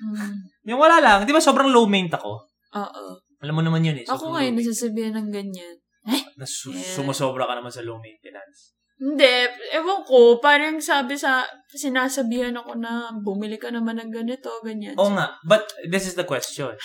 Mm. 0.03 0.35
Yung 0.73 0.81
wala 0.81 1.03
lang, 1.03 1.19
'di 1.27 1.35
ba? 1.35 1.43
Sobrang 1.43 1.69
low 1.69 1.85
maint 1.85 2.11
ako. 2.15 2.49
Oo. 2.79 3.05
Alam 3.43 3.55
mo 3.59 3.63
naman 3.63 3.85
yun 3.85 3.99
eh. 3.99 4.07
Ako 4.07 4.33
ngayon, 4.33 4.55
maint. 4.57 4.65
nasasabihan 4.65 5.13
ng 5.19 5.29
ganyan. 5.29 5.77
Nas- 6.41 6.71
Yeah. 6.71 6.97
Sumasobra 6.97 7.45
ka 7.45 7.59
naman 7.59 7.75
sa 7.75 7.85
low 7.85 7.99
maintenance. 7.99 8.73
Hindi, 9.03 9.51
ewan 9.75 10.07
ko, 10.07 10.39
parang 10.39 10.79
sabi 10.79 11.19
sa, 11.19 11.43
sinasabihan 11.75 12.55
ako 12.55 12.79
na 12.79 13.11
bumili 13.19 13.59
ka 13.59 13.75
naman 13.75 13.99
ng 13.99 14.15
ganito, 14.15 14.47
ganyan. 14.63 14.95
Oo 14.95 15.11
nga. 15.19 15.35
But 15.43 15.67
this 15.91 16.07
is 16.07 16.15
the 16.15 16.23
question. 16.23 16.79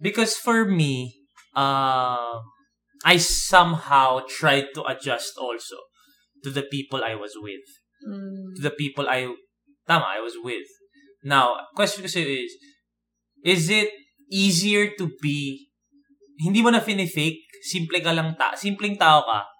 Because 0.00 0.40
for 0.40 0.64
me, 0.64 1.12
uh, 1.52 2.40
I 3.04 3.20
somehow 3.20 4.24
tried 4.24 4.72
to 4.72 4.88
adjust 4.88 5.36
also 5.36 5.76
to 6.40 6.48
the 6.48 6.64
people 6.64 7.04
I 7.04 7.12
was 7.12 7.36
with. 7.36 7.68
Mm. 8.08 8.56
To 8.56 8.60
the 8.64 8.72
people 8.72 9.04
I, 9.04 9.28
tama, 9.84 10.16
I 10.16 10.24
was 10.24 10.40
with. 10.40 10.64
Now, 11.20 11.60
question 11.76 12.08
sa'yo 12.08 12.24
is, 12.24 12.56
is 13.44 13.68
it 13.68 13.92
easier 14.32 14.96
to 14.96 15.12
be, 15.20 15.68
hindi 16.40 16.64
mo 16.64 16.72
na 16.72 16.80
fake 16.80 17.44
simple 17.64 18.00
ka 18.00 18.12
lang 18.12 18.36
ta, 18.36 18.52
simpleng 18.56 18.96
tao 18.96 19.24
ka, 19.24 19.53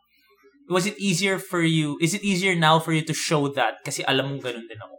was 0.68 0.88
it 0.88 0.96
easier 0.96 1.36
for 1.38 1.60
you, 1.60 1.98
is 2.00 2.14
it 2.14 2.24
easier 2.24 2.56
now 2.56 2.80
for 2.80 2.92
you 2.92 3.04
to 3.04 3.12
show 3.12 3.48
that 3.52 3.80
kasi 3.84 4.00
alam 4.04 4.32
mong 4.32 4.42
ganun 4.44 4.66
din 4.68 4.80
ako? 4.80 4.96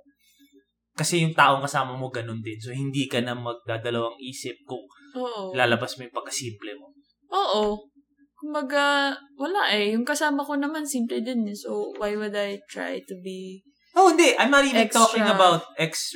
Kasi 0.96 1.28
yung 1.28 1.36
taong 1.36 1.60
kasama 1.60 2.00
mo 2.00 2.08
ganun 2.08 2.40
din. 2.40 2.56
So, 2.56 2.72
hindi 2.72 3.12
ka 3.12 3.20
na 3.20 3.36
magdadalawang 3.36 4.16
isip 4.24 4.56
kung 4.64 4.88
Oo. 5.20 5.52
lalabas 5.52 6.00
mo 6.00 6.08
yung 6.08 6.16
pagkasimple 6.16 6.72
mo. 6.80 6.88
Oo. 7.36 7.92
Kumbaga, 8.40 9.12
wala 9.36 9.76
eh. 9.76 9.92
Yung 9.92 10.08
kasama 10.08 10.40
ko 10.40 10.56
naman, 10.56 10.88
simple 10.88 11.20
din 11.20 11.44
eh. 11.52 11.58
So, 11.58 11.92
why 12.00 12.16
would 12.16 12.32
I 12.32 12.64
try 12.72 13.04
to 13.12 13.16
be... 13.20 13.60
Oh, 13.92 14.16
hindi. 14.16 14.40
I'm 14.40 14.52
not 14.52 14.64
even 14.64 14.88
Extra. 14.88 15.04
talking 15.04 15.28
about 15.28 15.68
ex 15.76 16.16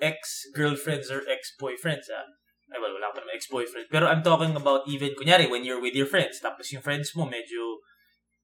ex-girlfriends 0.00 1.10
or 1.10 1.26
ex-boyfriends, 1.26 2.06
ah. 2.14 2.26
Ay, 2.70 2.78
well, 2.78 2.94
wala 2.94 3.10
pa 3.10 3.18
naman 3.20 3.34
ex-boyfriend. 3.34 3.90
Pero 3.90 4.06
I'm 4.06 4.22
talking 4.22 4.54
about 4.54 4.86
even, 4.86 5.10
kunyari, 5.18 5.50
when 5.50 5.66
you're 5.66 5.82
with 5.82 5.98
your 5.98 6.06
friends, 6.06 6.38
tapos 6.38 6.70
yung 6.70 6.86
friends 6.86 7.18
mo 7.18 7.26
medyo... 7.26 7.82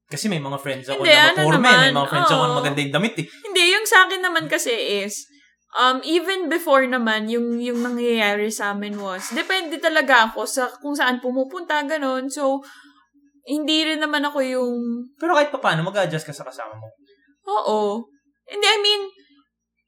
Kasi 0.07 0.31
may 0.31 0.39
mga 0.39 0.59
friends 0.63 0.87
ako 0.87 1.03
Hindi, 1.03 1.19
na 1.19 1.35
ano 1.35 1.39
maporme, 1.43 1.63
may 1.67 1.75
naman, 1.91 1.99
mga 1.99 2.11
friends 2.15 2.31
ako 2.31 2.43
na 2.47 2.55
maganda 2.63 2.79
yung 2.79 2.95
damit 2.95 3.15
eh. 3.19 3.27
Hindi, 3.27 3.63
yung 3.75 3.87
sa 3.91 3.99
akin 4.07 4.21
naman 4.23 4.45
kasi 4.47 4.71
is, 5.03 5.27
um, 5.75 5.99
even 6.07 6.47
before 6.47 6.87
naman, 6.87 7.27
yung, 7.27 7.59
yung 7.59 7.83
nangyayari 7.83 8.47
sa 8.55 8.71
amin 8.71 8.95
was, 9.03 9.35
depende 9.35 9.83
talaga 9.83 10.31
ako 10.31 10.47
sa 10.47 10.71
kung 10.79 10.95
saan 10.95 11.19
pumupunta, 11.19 11.83
ganun. 11.83 12.31
So, 12.31 12.63
hindi 13.47 13.83
rin 13.83 13.99
naman 13.99 14.23
ako 14.27 14.43
yung 14.47 14.79
Pero 15.19 15.35
kahit 15.35 15.51
pa 15.51 15.59
paano, 15.59 15.83
mag-adjust 15.87 16.27
ka 16.27 16.35
sa 16.35 16.47
kasama 16.47 16.79
mo. 16.79 16.87
Oo. 17.47 18.07
Hindi, 18.47 18.67
I 18.67 18.79
mean, 18.79 19.03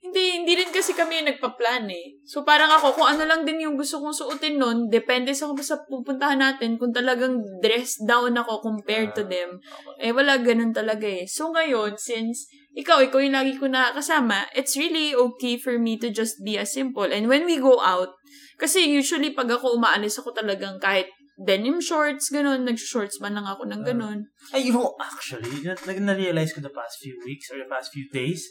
hindi, 0.08 0.40
hindi 0.40 0.52
rin 0.56 0.72
kasi 0.72 0.96
kami 0.96 1.20
yung 1.20 1.28
nagpa-plan 1.36 1.84
eh. 1.92 2.16
So, 2.24 2.40
parang 2.40 2.72
ako, 2.72 2.96
kung 2.96 3.08
ano 3.12 3.28
lang 3.28 3.44
din 3.44 3.60
yung 3.68 3.76
gusto 3.76 4.00
kong 4.00 4.16
suotin 4.16 4.56
nun, 4.56 4.88
depende 4.88 5.36
sa 5.36 5.52
kung 5.52 5.60
sa 5.60 5.84
pupuntahan 5.84 6.40
natin, 6.40 6.80
kung 6.80 6.96
talagang 6.96 7.44
dress 7.60 8.00
down 8.00 8.32
ako 8.40 8.64
compared 8.64 9.12
to 9.12 9.28
them, 9.28 9.60
eh, 10.00 10.10
wala 10.10 10.40
ganun 10.40 10.72
talaga 10.72 11.04
eh. 11.04 11.28
So, 11.28 11.52
ngayon, 11.52 12.00
since 12.00 12.48
ikaw, 12.72 13.04
ikaw 13.04 13.20
yung 13.20 13.36
lagi 13.36 13.60
ko 13.60 13.68
nakakasama, 13.68 14.48
it's 14.56 14.74
really 14.80 15.12
okay 15.12 15.60
for 15.60 15.76
me 15.76 16.00
to 16.00 16.08
just 16.08 16.40
be 16.40 16.56
as 16.56 16.72
simple. 16.72 17.06
And 17.06 17.28
when 17.28 17.44
we 17.44 17.60
go 17.60 17.76
out, 17.84 18.16
kasi 18.56 18.88
usually 18.88 19.36
pag 19.36 19.52
ako 19.52 19.76
umaalis 19.76 20.18
ako 20.18 20.32
talagang 20.32 20.80
kahit 20.80 21.12
denim 21.38 21.78
shorts, 21.78 22.34
ganun, 22.34 22.66
nag-shorts 22.66 23.22
man 23.22 23.38
lang 23.38 23.46
ako 23.46 23.70
ng 23.70 23.86
ganun. 23.86 24.26
Ay, 24.50 24.66
you 24.66 24.74
know, 24.74 24.98
actually, 24.98 25.62
na- 25.62 25.78
na-realize 26.10 26.50
ko 26.50 26.58
the 26.58 26.74
past 26.74 26.98
few 26.98 27.14
weeks 27.22 27.46
or 27.54 27.62
the 27.62 27.70
past 27.70 27.94
few 27.94 28.10
days, 28.10 28.42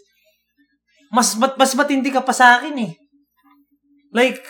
mas, 1.11 1.35
mat, 1.39 1.55
mas 1.55 1.71
matindi 1.73 2.09
ka 2.11 2.21
pa 2.21 2.33
sa 2.35 2.59
akin 2.59 2.75
eh. 2.83 2.93
Like, 4.11 4.41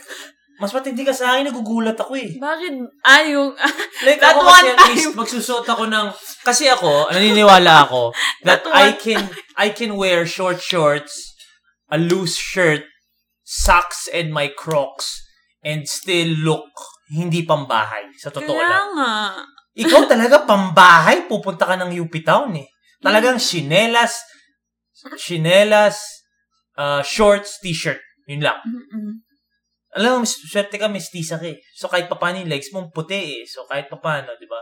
Mas 0.57 0.73
matindi 0.73 1.05
ka 1.05 1.13
sa 1.13 1.37
akin, 1.37 1.53
nagugulat 1.53 1.93
ako 1.93 2.17
eh. 2.17 2.33
Bakit? 2.33 2.73
Ah, 3.05 3.21
yung... 3.21 3.53
Like, 4.09 4.17
That 4.17 4.33
ako 4.33 4.41
one 4.41 4.65
kasi 4.65 4.73
at 4.73 4.89
least 4.89 5.13
magsusuot 5.13 5.65
ako 5.69 5.85
ng... 5.85 6.07
Kasi 6.41 6.65
ako, 6.65 7.13
naniniwala 7.13 7.85
ako 7.85 8.09
that 8.47 8.65
That 8.65 8.73
I 8.73 8.97
can 8.97 9.29
I 9.53 9.69
can 9.69 9.93
wear 9.93 10.25
short 10.25 10.57
shorts, 10.57 11.37
a 11.93 12.01
loose 12.01 12.33
shirt, 12.41 12.89
socks, 13.45 14.09
and 14.09 14.33
my 14.33 14.49
crocs, 14.49 15.21
and 15.61 15.85
still 15.85 16.33
look 16.41 16.73
hindi 17.13 17.45
pambahay. 17.45 18.09
Sa 18.17 18.33
totoo 18.33 18.57
Kaya 18.57 18.65
lang. 18.65 18.89
nga. 18.97 19.13
Ikaw 19.77 20.01
talaga 20.11 20.41
pambahay, 20.41 21.29
pupunta 21.29 21.69
ka 21.69 21.77
ng 21.77 21.93
UP 22.01 22.13
Town 22.25 22.49
eh. 22.57 22.65
Talagang 22.97 23.37
chinelas, 23.37 24.25
chinelas, 25.21 26.16
uh, 26.77 27.01
shorts, 27.01 27.59
t-shirt. 27.59 27.99
Yun 28.29 28.45
lang. 28.45 28.61
Mm-mm. 28.63 29.25
Alam 29.97 30.21
mo, 30.21 30.25
swerte 30.29 30.77
ka, 30.77 30.85
mestiza 30.91 31.41
ka 31.41 31.47
eh. 31.49 31.57
So, 31.73 31.89
kahit 31.89 32.05
papaano 32.05 32.37
yung 32.43 32.51
legs 32.51 32.69
mo, 32.69 32.85
puti 32.93 33.41
eh. 33.41 33.43
So, 33.49 33.65
kahit 33.65 33.89
papaano, 33.89 34.37
di 34.37 34.45
ba? 34.45 34.61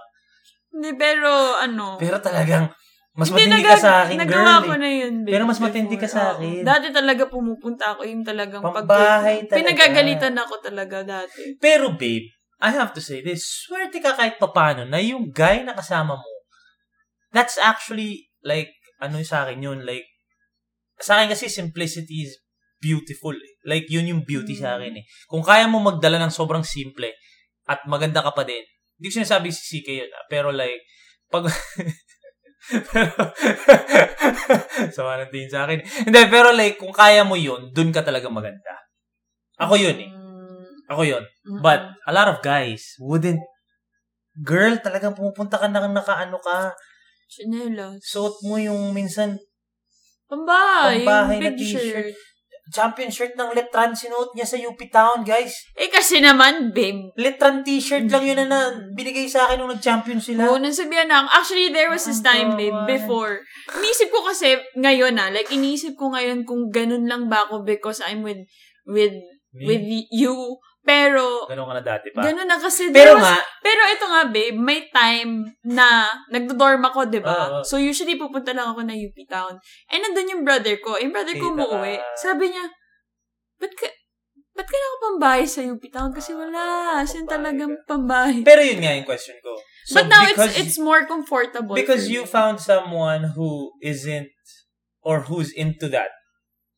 Hindi, 0.71 0.95
pero 0.95 1.59
ano... 1.59 1.99
Pero 1.99 2.23
talagang, 2.23 2.71
mas 3.15 3.31
Hindi, 3.31 3.51
matindi 3.51 3.63
naga- 3.63 3.71
ka 3.75 3.77
sa 3.79 3.93
akin, 4.05 4.17
girl. 4.21 4.27
Nagawa 4.27 4.53
ko 4.63 4.71
eh. 4.71 4.79
na 4.79 4.89
yun, 4.91 5.13
babe, 5.25 5.33
Pero 5.35 5.43
mas 5.43 5.59
matindi 5.59 5.95
ka 5.99 6.07
sa 6.07 6.21
akin. 6.37 6.63
Oo. 6.63 6.67
Dati 6.67 6.87
talaga 6.93 7.23
pumupunta 7.27 7.85
ako 7.97 8.01
yung 8.07 8.23
talagang 8.23 8.63
Pambahay 8.63 9.43
talaga. 9.49 9.59
Pinagagalitan 9.59 10.35
ako 10.39 10.53
talaga 10.63 10.97
dati. 11.03 11.41
Pero, 11.59 11.91
babe, 11.99 12.31
I 12.63 12.71
have 12.71 12.95
to 12.95 13.03
say 13.03 13.19
this, 13.19 13.43
swerte 13.67 13.99
ka 13.99 14.15
kahit 14.15 14.39
papaano 14.39 14.87
na 14.87 15.03
yung 15.03 15.35
guy 15.35 15.67
na 15.67 15.75
kasama 15.75 16.15
mo, 16.15 16.31
that's 17.35 17.59
actually, 17.59 18.31
like, 18.39 18.71
ano 19.03 19.19
yung 19.19 19.27
sa 19.27 19.43
akin 19.43 19.59
yun, 19.59 19.79
like, 19.83 20.07
sa 20.99 21.19
akin 21.19 21.31
kasi 21.31 21.51
simplicity 21.51 22.23
is 22.23 22.39
beautiful. 22.79 23.33
eh. 23.33 23.53
Like, 23.65 23.89
yun 23.89 24.05
yung 24.05 24.21
beauty 24.23 24.53
sa 24.53 24.77
akin 24.77 25.01
eh. 25.01 25.05
Kung 25.25 25.41
kaya 25.41 25.65
mo 25.65 25.81
magdala 25.81 26.21
ng 26.21 26.33
sobrang 26.33 26.61
simple 26.61 27.09
at 27.65 27.81
maganda 27.89 28.21
ka 28.21 28.29
pa 28.31 28.45
din, 28.45 28.61
hindi 28.95 29.05
ko 29.09 29.15
sinasabi 29.19 29.49
si 29.51 29.81
CK 29.81 29.87
yun, 30.05 30.11
ah, 30.13 30.23
pero 30.29 30.53
like, 30.53 30.79
pag... 31.27 31.49
pero, 32.93 33.11
sama 34.95 35.19
ng 35.21 35.31
tingin 35.33 35.51
sa 35.51 35.65
akin. 35.65 35.81
Hindi, 36.07 36.21
pero 36.29 36.53
like, 36.53 36.77
kung 36.77 36.93
kaya 36.93 37.25
mo 37.25 37.35
yun, 37.35 37.69
dun 37.73 37.91
ka 37.91 38.01
talaga 38.01 38.29
maganda. 38.29 38.73
Ako 39.59 39.75
yun 39.75 39.97
eh. 39.99 40.09
Mm, 40.11 40.65
Ako 40.91 41.01
yun. 41.03 41.23
But, 41.59 41.91
a 42.05 42.11
lot 42.13 42.29
of 42.29 42.39
guys 42.39 42.95
wouldn't, 43.01 43.41
girl, 44.39 44.75
talagang 44.79 45.15
pumupunta 45.15 45.57
ka 45.57 45.67
na 45.67 45.83
nakaano 45.85 46.37
ka, 46.37 46.71
Chinelas. 47.25 47.97
suot 48.05 48.45
mo 48.45 48.61
yung 48.61 48.93
minsan, 48.93 49.35
Pambahay. 50.25 51.05
Pambahay 51.05 51.37
na 51.41 51.51
t-shirt. 51.53 52.11
shirt. 52.11 52.15
champion 52.73 53.13
shirt 53.13 53.37
ng 53.37 53.53
Letran 53.53 53.93
sinuot 53.93 54.33
niya 54.33 54.47
sa 54.49 54.57
UP 54.57 54.79
Town, 54.89 55.21
guys. 55.21 55.53
Eh 55.77 55.85
kasi 55.85 56.17
naman, 56.17 56.73
babe. 56.73 57.13
Letran 57.13 57.61
t-shirt 57.61 58.09
lang 58.09 58.25
yun 58.25 58.41
na, 58.41 58.45
na 58.49 58.59
binigay 58.97 59.29
sa 59.29 59.45
akin 59.45 59.61
nung 59.61 59.69
nag-champion 59.69 60.17
sila. 60.17 60.49
Oo, 60.49 60.57
nang 60.57 60.73
sabihan 60.73 61.05
na. 61.05 61.29
Actually, 61.29 61.69
there 61.69 61.93
was 61.93 62.09
this 62.09 62.25
time, 62.25 62.57
babe, 62.57 62.73
before. 62.89 63.45
Iniisip 63.69 64.09
ko 64.09 64.25
kasi 64.25 64.57
ngayon 64.81 65.13
na, 65.13 65.29
like, 65.29 65.49
iniisip 65.53 65.93
ko 65.93 66.09
ngayon 66.09 66.41
kung 66.41 66.73
ganun 66.73 67.05
lang 67.05 67.29
ba 67.29 67.45
ako 67.45 67.61
because 67.61 68.01
I'm 68.01 68.25
with, 68.25 68.41
with, 68.89 69.13
Me? 69.53 69.69
with 69.69 69.85
you. 70.09 70.57
Pero, 70.85 71.49
Ganun 71.49 71.65
ka 71.65 71.75
na 71.75 71.83
dati 71.83 72.13
pa. 72.13 72.21
ganun 72.21 72.45
na 72.45 72.61
kasi. 72.61 72.93
Pero 72.93 73.17
was- 73.17 73.25
nga, 73.25 73.41
Pero 73.59 73.81
ito 73.89 74.05
nga, 74.05 74.21
babe, 74.29 74.53
may 74.53 74.85
time 74.93 75.49
na 75.65 76.05
nagdo-dorm 76.29 76.85
ako, 76.85 77.09
di 77.09 77.17
ba? 77.17 77.57
Oo. 77.57 77.65
So, 77.65 77.81
usually 77.81 78.15
pupunta 78.15 78.53
lang 78.53 78.69
ako 78.69 78.85
na 78.85 78.93
UP 78.93 79.17
Town. 79.25 79.57
And 79.89 80.05
nandun 80.05 80.29
yung 80.29 80.43
brother 80.45 80.77
ko. 80.77 81.01
Yung 81.01 81.09
brother 81.09 81.33
ko 81.33 81.57
umuwi. 81.57 81.97
Sabi 82.15 82.53
niya, 82.53 82.69
ba't 83.57 83.73
ka, 83.73 83.89
ba't 84.53 84.67
ka 84.69 84.77
nakapambahay 84.77 85.49
sa 85.49 85.65
UP 85.65 85.81
Town? 85.89 86.13
Kasi 86.13 86.37
wala. 86.37 87.01
As 87.01 87.17
in 87.17 87.25
Pambahay 87.25 87.33
talagang 87.33 87.73
pambahay. 87.89 88.39
pero 88.45 88.61
yun 88.61 88.77
nga 88.77 88.93
yung 88.93 89.09
question 89.09 89.35
ko. 89.41 89.57
So, 89.89 89.97
But 89.97 90.05
now, 90.09 90.21
it's 90.21 90.37
because, 90.37 90.53
it's 90.55 90.77
more 90.77 91.05
comfortable. 91.05 91.73
because 91.73 92.05
you 92.05 92.25
me. 92.25 92.29
found 92.29 92.61
someone 92.61 93.33
who 93.33 93.73
isn't, 93.81 94.29
or 95.01 95.25
who's 95.25 95.49
into 95.49 95.89
that, 95.89 96.13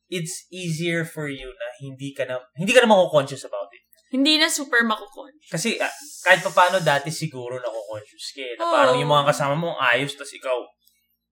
it's 0.08 0.48
easier 0.48 1.04
for 1.04 1.28
you 1.28 1.52
na 1.52 1.68
hindi 1.76 2.16
ka 2.16 2.24
na, 2.24 2.40
hindi 2.56 2.72
ka 2.72 2.80
na 2.80 2.88
mako-conscious 2.88 3.44
about 3.44 3.68
it. 3.72 3.77
Hindi 4.08 4.40
na 4.40 4.48
super 4.48 4.82
makukon. 4.88 5.36
Kasi 5.52 5.76
ah, 5.76 5.92
kahit 6.24 6.40
pa 6.40 6.52
paano 6.52 6.80
dati 6.80 7.12
siguro 7.12 7.60
nako-conscious 7.60 8.32
ka 8.32 8.42
eh. 8.42 8.54
Na 8.56 8.64
Oo. 8.64 8.72
parang 8.72 8.96
yung 8.96 9.12
mga 9.12 9.28
kasama 9.32 9.54
mo 9.54 9.76
ayos, 9.76 10.16
tas 10.16 10.32
ikaw, 10.32 10.56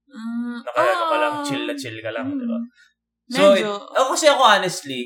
Uh, 0.07 0.63
nakayano 0.63 1.05
ka 1.11 1.17
lang, 1.19 1.35
chill 1.43 1.65
na 1.67 1.75
chill 1.75 1.99
ka 1.99 2.15
lang, 2.15 2.31
di 2.39 2.47
ba? 2.47 2.59
So, 3.27 3.59
it, 3.59 3.67
Medyo. 3.67 3.75
ako 3.91 4.09
kasi 4.15 4.27
ako 4.31 4.43
honestly, 4.47 5.03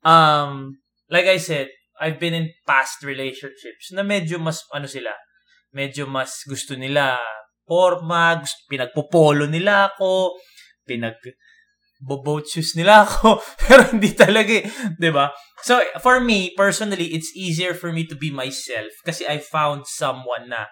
um, 0.00 0.72
like 1.12 1.28
I 1.28 1.36
said, 1.36 1.68
I've 2.00 2.16
been 2.16 2.32
in 2.32 2.48
past 2.64 3.04
relationships 3.04 3.92
na 3.92 4.00
medyo 4.00 4.40
mas, 4.40 4.64
ano 4.72 4.88
sila, 4.88 5.12
medyo 5.76 6.08
mas 6.08 6.48
gusto 6.48 6.80
nila 6.80 7.20
forma, 7.68 8.40
gusto, 8.40 8.64
pinagpopolo 8.72 9.44
nila 9.44 9.92
ako, 9.92 10.40
pinag 10.88 11.20
boat 11.98 12.46
shoes 12.46 12.78
nila 12.78 13.02
ako, 13.02 13.42
pero 13.66 13.90
hindi 13.90 14.14
talaga 14.14 14.62
eh, 14.62 15.10
ba? 15.10 15.34
So, 15.66 15.82
for 15.98 16.22
me, 16.22 16.54
personally, 16.54 17.10
it's 17.10 17.34
easier 17.34 17.74
for 17.74 17.90
me 17.90 18.06
to 18.06 18.14
be 18.14 18.30
myself 18.30 18.94
kasi 19.02 19.26
I 19.26 19.42
found 19.42 19.90
someone 19.90 20.46
na 20.50 20.70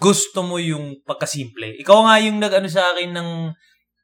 gusto 0.00 0.42
mo 0.42 0.56
yung 0.58 0.98
pagkasimple. 1.04 1.78
Ikaw 1.78 1.98
nga 2.08 2.16
yung 2.24 2.40
nag-ano 2.40 2.66
sa 2.66 2.90
akin 2.96 3.12
ng 3.14 3.30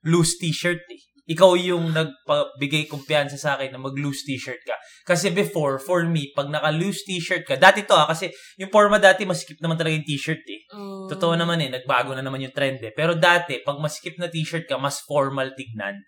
loose 0.07 0.38
t-shirt 0.38 0.85
eh. 0.95 1.03
Ikaw 1.29 1.61
yung 1.61 1.93
nagpabigay 1.93 2.88
kumpiyansa 2.88 3.37
sa 3.37 3.61
akin 3.61 3.77
na 3.77 3.81
mag-loose 3.83 4.25
t-shirt 4.25 4.64
ka. 4.64 4.79
Kasi 5.05 5.29
before, 5.29 5.77
for 5.77 6.09
me, 6.09 6.33
pag 6.33 6.49
naka-loose 6.49 7.05
t-shirt 7.05 7.45
ka, 7.45 7.61
dati 7.61 7.85
to 7.85 7.93
ah, 7.93 8.09
kasi 8.09 8.33
yung 8.57 8.73
forma 8.73 8.97
dati, 8.97 9.29
masikip 9.29 9.61
naman 9.61 9.77
talaga 9.77 10.01
yung 10.01 10.09
t-shirt 10.09 10.41
eh. 10.49 10.61
Oh. 10.73 11.05
Totoo 11.05 11.37
naman 11.37 11.61
eh, 11.61 11.69
nagbago 11.69 12.17
na 12.17 12.25
naman 12.25 12.41
yung 12.41 12.55
trend 12.57 12.81
eh. 12.81 12.97
Pero 12.97 13.12
dati, 13.12 13.61
pag 13.61 13.77
masikip 13.77 14.17
na 14.17 14.33
t-shirt 14.33 14.64
ka, 14.64 14.81
mas 14.81 15.05
formal 15.05 15.53
tignan. 15.53 16.01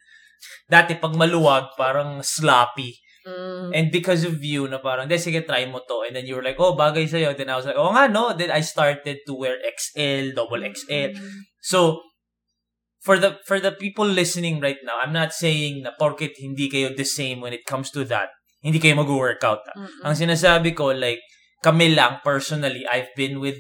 Dati, 0.69 0.97
pag 0.97 1.17
maluwag, 1.17 1.75
parang 1.77 2.23
sloppy. 2.25 2.97
Mm. 3.27 3.77
And 3.77 3.87
because 3.93 4.25
of 4.25 4.41
you, 4.41 4.65
na 4.69 4.81
parang, 4.81 5.09
de, 5.09 5.21
sige, 5.21 5.45
try 5.45 5.69
mo 5.69 5.85
to. 5.85 6.09
And 6.09 6.17
then 6.17 6.25
you 6.25 6.41
were 6.41 6.47
like, 6.47 6.57
oh, 6.57 6.73
bagay 6.77 7.05
sa'yo. 7.05 7.37
Then 7.37 7.53
I 7.53 7.57
was 7.57 7.69
like, 7.69 7.77
oh 7.77 7.93
nga, 7.93 8.09
no. 8.09 8.33
Then 8.33 8.51
I 8.51 8.65
started 8.65 9.21
to 9.29 9.33
wear 9.37 9.61
XL, 9.61 10.33
double 10.33 10.65
XL. 10.65 11.13
Mm. 11.13 11.45
So, 11.61 12.01
for 13.01 13.17
the 13.17 13.41
for 13.49 13.61
the 13.61 13.73
people 13.73 14.05
listening 14.05 14.61
right 14.61 14.81
now, 14.85 15.01
I'm 15.01 15.13
not 15.13 15.33
saying 15.33 15.85
na 15.85 15.97
porket 15.97 16.37
hindi 16.37 16.69
kayo 16.69 16.93
the 16.93 17.09
same 17.09 17.41
when 17.41 17.57
it 17.57 17.65
comes 17.65 17.89
to 17.97 18.05
that, 18.13 18.29
hindi 18.61 18.77
kayo 18.77 19.01
mag-workout. 19.01 19.65
Mm-mm. 19.73 20.05
Ang 20.05 20.17
sinasabi 20.17 20.77
ko, 20.77 20.93
like, 20.93 21.21
kami 21.65 21.97
lang, 21.97 22.21
personally, 22.25 22.85
I've 22.89 23.13
been 23.17 23.41
with 23.41 23.57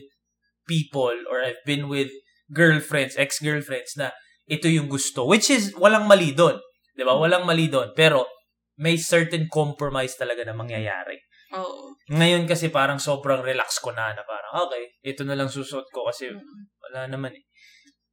people 0.68 1.16
or 1.28 1.40
I've 1.44 1.60
been 1.64 1.88
with 1.88 2.12
girlfriends, 2.52 3.16
ex-girlfriends 3.16 3.96
na 3.96 4.12
ito 4.48 4.68
yung 4.68 4.88
gusto. 4.88 5.24
Which 5.24 5.48
is, 5.48 5.72
walang 5.76 6.08
mali 6.08 6.32
doon. 6.36 6.60
Di 7.00 7.08
ba? 7.08 7.16
Walang 7.16 7.48
mali 7.48 7.72
doon. 7.72 7.96
Pero, 7.96 8.28
may 8.76 9.00
certain 9.00 9.48
compromise 9.48 10.20
talaga 10.20 10.44
na 10.44 10.52
mangyayari. 10.52 11.16
Oo. 11.56 11.96
Ngayon 12.12 12.44
kasi 12.44 12.68
parang 12.68 13.00
sobrang 13.00 13.40
relax 13.40 13.80
ko 13.80 13.88
na 13.96 14.12
na 14.12 14.20
parang, 14.28 14.68
okay, 14.68 14.92
ito 15.00 15.24
na 15.24 15.32
lang 15.32 15.48
susuot 15.48 15.88
ko 15.88 16.04
kasi 16.12 16.28
Mm. 16.28 16.68
wala 16.84 17.00
naman 17.08 17.32
eh. 17.40 17.44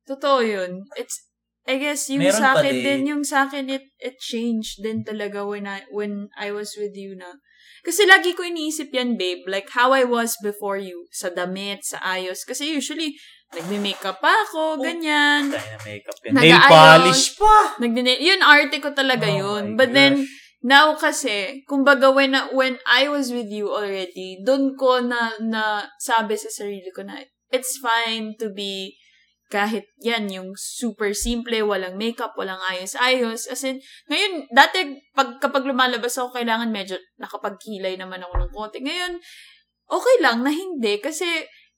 Totoo 0.07 0.39
yun. 0.39 0.87
It's, 0.95 1.27
I 1.67 1.83
guess, 1.83 2.07
yung 2.07 2.23
Meron 2.23 2.39
sa 2.39 2.55
akin 2.55 2.71
din. 2.79 2.83
din, 2.87 3.01
yung 3.11 3.23
sa 3.27 3.43
akin, 3.43 3.67
it, 3.67 3.91
it 3.99 4.15
changed 4.23 4.79
din 4.79 5.03
talaga 5.03 5.43
when 5.43 5.67
I, 5.67 5.83
when 5.91 6.31
I 6.39 6.55
was 6.55 6.79
with 6.79 6.95
you 6.95 7.11
na. 7.19 7.35
Kasi 7.83 8.07
lagi 8.07 8.31
ko 8.31 8.47
iniisip 8.47 8.87
yan, 8.95 9.19
babe, 9.19 9.43
like 9.51 9.67
how 9.75 9.91
I 9.91 10.07
was 10.07 10.39
before 10.39 10.79
you, 10.79 11.07
sa 11.11 11.27
damit, 11.27 11.83
sa 11.83 11.99
ayos. 12.03 12.47
Kasi 12.47 12.71
usually, 12.71 13.19
nagme-makeup 13.53 14.19
pa 14.19 14.33
ako, 14.43 14.75
Oh. 14.75 14.83
ganyan. 14.83 15.47
Tayo 15.47 15.69
na 15.71 15.79
makeup 15.81 16.17
yan. 16.23 16.33
Nail 16.35 16.59
polish 16.67 17.39
pa! 17.39 17.79
Nagdine- 17.79 18.19
yun, 18.19 18.41
arte 18.43 18.77
ko 18.83 18.91
talaga 18.91 19.27
Oh 19.31 19.39
yun. 19.39 19.79
But 19.79 19.95
then, 19.95 20.23
gosh. 20.23 20.29
now 20.61 20.87
kasi, 20.99 21.63
kumbaga 21.63 22.11
when, 22.11 22.35
when 22.51 22.75
I 22.83 23.07
was 23.07 23.31
with 23.31 23.47
you 23.47 23.71
already, 23.71 24.43
doon 24.43 24.75
ko 24.75 24.99
na, 24.99 25.31
na 25.39 25.87
sabi 25.97 26.35
sa 26.35 26.51
sarili 26.51 26.91
ko 26.91 27.07
na, 27.07 27.23
it's 27.47 27.79
fine 27.79 28.35
to 28.35 28.51
be 28.51 28.99
kahit 29.47 29.87
yan, 30.03 30.27
yung 30.27 30.51
super 30.59 31.15
simple, 31.15 31.55
walang 31.63 31.95
makeup, 31.95 32.35
walang 32.35 32.59
ayos-ayos. 32.67 33.47
As 33.47 33.63
in, 33.63 33.79
ngayon, 34.11 34.43
dati, 34.51 34.91
pag, 35.15 35.39
kapag 35.39 35.63
lumalabas 35.63 36.19
ako, 36.19 36.35
kailangan 36.35 36.67
medyo 36.67 36.99
nakapagkilay 37.15 37.95
naman 37.95 38.19
ako 38.19 38.43
ng 38.43 38.51
konti. 38.51 38.83
Ngayon, 38.83 39.15
okay 39.87 40.17
lang 40.19 40.43
na 40.43 40.51
hindi. 40.51 40.99
Kasi, 40.99 41.23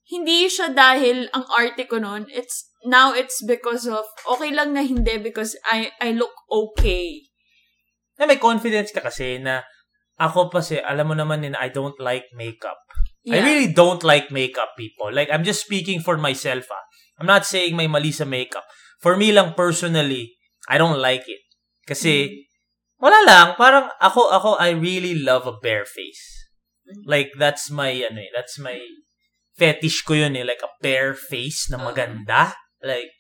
hindi 0.09 0.49
siya 0.49 0.73
dahil 0.73 1.29
ang 1.31 1.45
arte 1.53 1.85
ko 1.85 2.01
noon. 2.01 2.25
It's, 2.33 2.73
now 2.89 3.13
it's 3.13 3.45
because 3.45 3.85
of, 3.85 4.09
okay 4.25 4.49
lang 4.49 4.73
na 4.73 4.81
hindi 4.81 5.21
because 5.21 5.53
I, 5.69 5.93
I 6.01 6.17
look 6.17 6.33
okay. 6.49 7.29
Na 8.17 8.25
may 8.25 8.41
confidence 8.41 8.89
ka 8.89 9.05
kasi 9.05 9.37
na 9.37 9.61
ako 10.17 10.49
pa 10.49 10.59
si, 10.65 10.81
alam 10.81 11.13
mo 11.13 11.15
naman 11.15 11.45
din, 11.45 11.53
I 11.55 11.69
don't 11.69 11.95
like 12.01 12.25
makeup. 12.33 12.81
I 13.29 13.37
Yeah. 13.39 13.45
really 13.45 13.69
don't 13.69 14.01
like 14.01 14.33
makeup, 14.33 14.73
people. 14.79 15.13
Like, 15.13 15.29
I'm 15.29 15.45
just 15.45 15.61
speaking 15.61 16.01
for 16.01 16.17
myself, 16.17 16.65
ah. 16.73 16.83
I'm 17.21 17.29
not 17.29 17.45
saying 17.45 17.75
may 17.75 17.85
mali 17.87 18.09
sa 18.15 18.25
makeup. 18.25 18.65
For 19.03 19.15
me 19.15 19.29
lang 19.31 19.53
personally, 19.53 20.39
I 20.67 20.79
don't 20.81 20.97
like 20.97 21.27
it. 21.29 21.43
Kasi, 21.85 22.25
Mm. 22.25 22.35
wala 22.99 23.19
lang, 23.27 23.47
parang 23.55 23.91
ako, 24.01 24.31
ako, 24.33 24.49
I 24.57 24.73
really 24.73 25.19
love 25.19 25.45
a 25.45 25.55
bare 25.61 25.85
face. 25.85 26.47
Like, 27.05 27.31
that's 27.37 27.69
my, 27.69 27.91
ano 27.91 28.23
eh, 28.23 28.31
that's 28.33 28.57
my 28.57 28.75
fetish 29.59 30.07
ko 30.07 30.15
yun 30.15 30.39
eh. 30.39 30.47
Like, 30.47 30.63
a 30.63 30.71
bare 30.79 31.11
face 31.11 31.67
na 31.67 31.83
Oo. 31.83 31.91
maganda. 31.91 32.55
Like, 32.79 33.11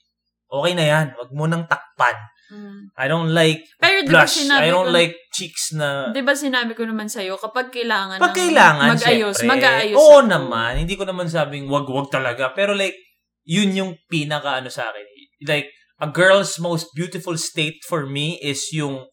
okay 0.47 0.73
na 0.73 0.85
yan. 0.87 1.07
Wag 1.19 1.29
mo 1.35 1.43
nang 1.45 1.67
takpan. 1.67 2.15
Mm. 2.49 2.89
I 2.97 3.05
don't 3.05 3.29
like 3.29 3.61
Pero 3.77 4.01
di 4.01 4.09
ba 4.09 4.25
blush. 4.25 4.41
sinabi 4.41 4.65
I 4.65 4.73
don't 4.73 4.89
ko, 4.89 4.95
like 4.97 5.13
cheeks 5.29 5.69
na... 5.77 6.09
di 6.09 6.25
ba 6.25 6.33
sinabi 6.33 6.73
ko 6.73 6.81
naman 6.81 7.05
sa'yo, 7.05 7.37
kapag 7.37 7.69
kailangan 7.69 8.17
Pag 8.17 8.33
ng 8.33 8.39
kailangan, 8.41 8.89
mag-ayos, 8.97 9.37
syempre. 9.37 9.51
mag-aayos 9.53 9.97
Oo 10.01 10.25
ako. 10.25 10.33
naman. 10.33 10.71
Hindi 10.81 10.97
ko 10.97 11.05
naman 11.05 11.29
sabing 11.29 11.69
wag-wag 11.69 12.09
talaga. 12.09 12.49
Pero 12.57 12.73
like, 12.73 12.97
yun 13.45 13.69
yung 13.77 13.91
pinaka 14.09 14.57
ano 14.65 14.73
sa 14.73 14.89
akin. 14.89 15.05
Like, 15.45 15.69
a 16.01 16.09
girl's 16.09 16.57
most 16.57 16.89
beautiful 16.97 17.37
state 17.37 17.85
for 17.85 18.09
me 18.09 18.41
is 18.41 18.65
yung 18.73 19.05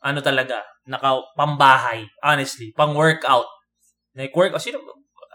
ano 0.00 0.22
talaga, 0.22 0.62
naka 0.86 1.18
pambahay, 1.34 2.06
honestly, 2.22 2.70
pang 2.72 2.94
workout. 2.94 3.44
Like 4.16 4.32
workout, 4.32 4.64
sino 4.64 4.80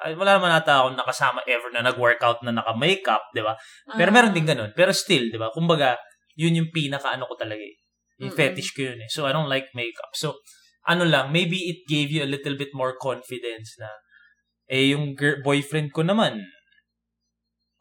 ay, 0.02 0.18
wala 0.18 0.38
naman 0.38 0.52
ata 0.52 0.82
akong 0.82 0.98
nakasama 0.98 1.40
ever 1.46 1.70
na 1.72 1.86
nag-workout 1.86 2.42
na 2.42 2.52
naka-makeup, 2.52 3.30
di 3.32 3.42
ba? 3.46 3.54
Pero 3.94 4.10
Ah. 4.10 4.16
meron 4.18 4.34
din 4.34 4.46
ganun. 4.46 4.72
Pero 4.74 4.90
still, 4.92 5.30
di 5.30 5.38
ba? 5.38 5.54
Kumbaga, 5.54 5.96
yun 6.34 6.58
yung 6.58 6.70
pinaka 6.74 7.14
ano 7.14 7.30
ko 7.30 7.38
talaga 7.38 7.62
eh. 7.62 7.78
Yung 8.18 8.34
Mm-mm. 8.34 8.40
fetish 8.40 8.74
ko 8.74 8.82
yun 8.86 9.00
eh. 9.02 9.10
So, 9.10 9.26
I 9.26 9.32
don't 9.32 9.50
like 9.50 9.70
makeup. 9.74 10.10
So, 10.14 10.42
ano 10.86 11.06
lang, 11.06 11.30
maybe 11.30 11.70
it 11.70 11.86
gave 11.86 12.10
you 12.10 12.26
a 12.26 12.30
little 12.30 12.58
bit 12.58 12.74
more 12.74 12.98
confidence 12.98 13.78
na, 13.78 13.90
eh, 14.66 14.94
yung 14.94 15.14
girl, 15.14 15.38
boyfriend 15.42 15.94
ko 15.94 16.02
naman, 16.02 16.42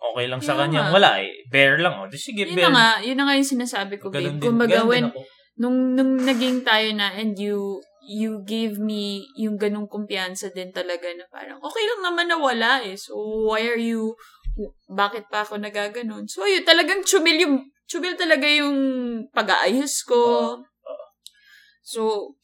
okay 0.00 0.26
lang 0.26 0.40
sa 0.40 0.56
kanyang 0.56 0.90
nga. 0.90 0.94
wala 0.96 1.10
eh. 1.22 1.44
Bare 1.48 1.78
lang, 1.78 1.94
oh. 1.96 2.06
Di 2.08 2.16
sige, 2.16 2.44
Yun 2.44 2.56
bare. 2.56 2.64
na 2.66 2.72
nga, 2.72 2.88
yun 3.00 3.16
na 3.16 3.24
nga 3.28 3.34
yung 3.36 3.52
sinasabi 3.52 3.94
ko, 3.96 4.08
Ganun 4.08 4.36
babe. 4.36 4.40
din, 4.40 4.46
Kumbaga, 4.48 4.78
when, 4.84 5.12
nung, 5.56 5.92
nung 5.94 6.20
naging 6.20 6.64
tayo 6.64 6.88
na 6.96 7.12
and 7.14 7.36
you, 7.36 7.80
you 8.06 8.40
gave 8.46 8.80
me 8.80 9.28
yung 9.36 9.60
ganung 9.60 9.86
kumpiyansa 9.86 10.52
din 10.54 10.72
talaga 10.72 11.08
na 11.12 11.24
parang, 11.28 11.60
okay 11.60 11.84
lang 11.84 12.00
naman 12.10 12.26
na 12.28 12.38
wala 12.40 12.80
eh. 12.84 12.96
So, 12.96 13.16
why 13.50 13.66
are 13.68 13.80
you, 13.80 14.16
bakit 14.88 15.28
pa 15.28 15.44
ako 15.44 15.60
nagaganon? 15.60 16.26
So, 16.26 16.48
yun, 16.48 16.64
talagang 16.64 17.04
chumil 17.04 17.36
yung, 17.44 17.56
chumil 17.90 18.16
talaga 18.16 18.46
yung 18.48 18.76
pag-aayos 19.30 20.04
ko. 20.06 20.56
So, 21.84 22.34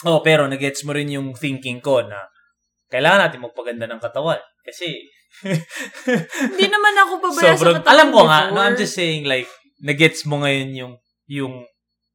Oh, 0.00 0.24
pero 0.24 0.48
nagets 0.48 0.80
mo 0.88 0.96
rin 0.96 1.12
yung 1.12 1.36
thinking 1.36 1.84
ko 1.84 2.00
na 2.00 2.24
kailangan 2.88 3.28
natin 3.28 3.44
magpaganda 3.44 3.84
ng 3.84 4.00
katawan. 4.00 4.40
Kasi, 4.64 4.96
hindi 6.50 6.66
naman 6.66 6.94
ako 7.04 7.12
pabaya 7.20 7.52
sobrang, 7.54 7.76
sa 7.76 7.80
katawan 7.84 7.92
alam 7.92 8.08
ko 8.08 8.20
nga, 8.24 8.40
no, 8.50 8.60
I'm 8.64 8.80
just 8.80 8.96
saying 8.96 9.28
like, 9.28 9.46
nagets 9.84 10.24
mo 10.24 10.40
ngayon 10.40 10.70
yung, 10.72 10.94
yung 11.28 11.54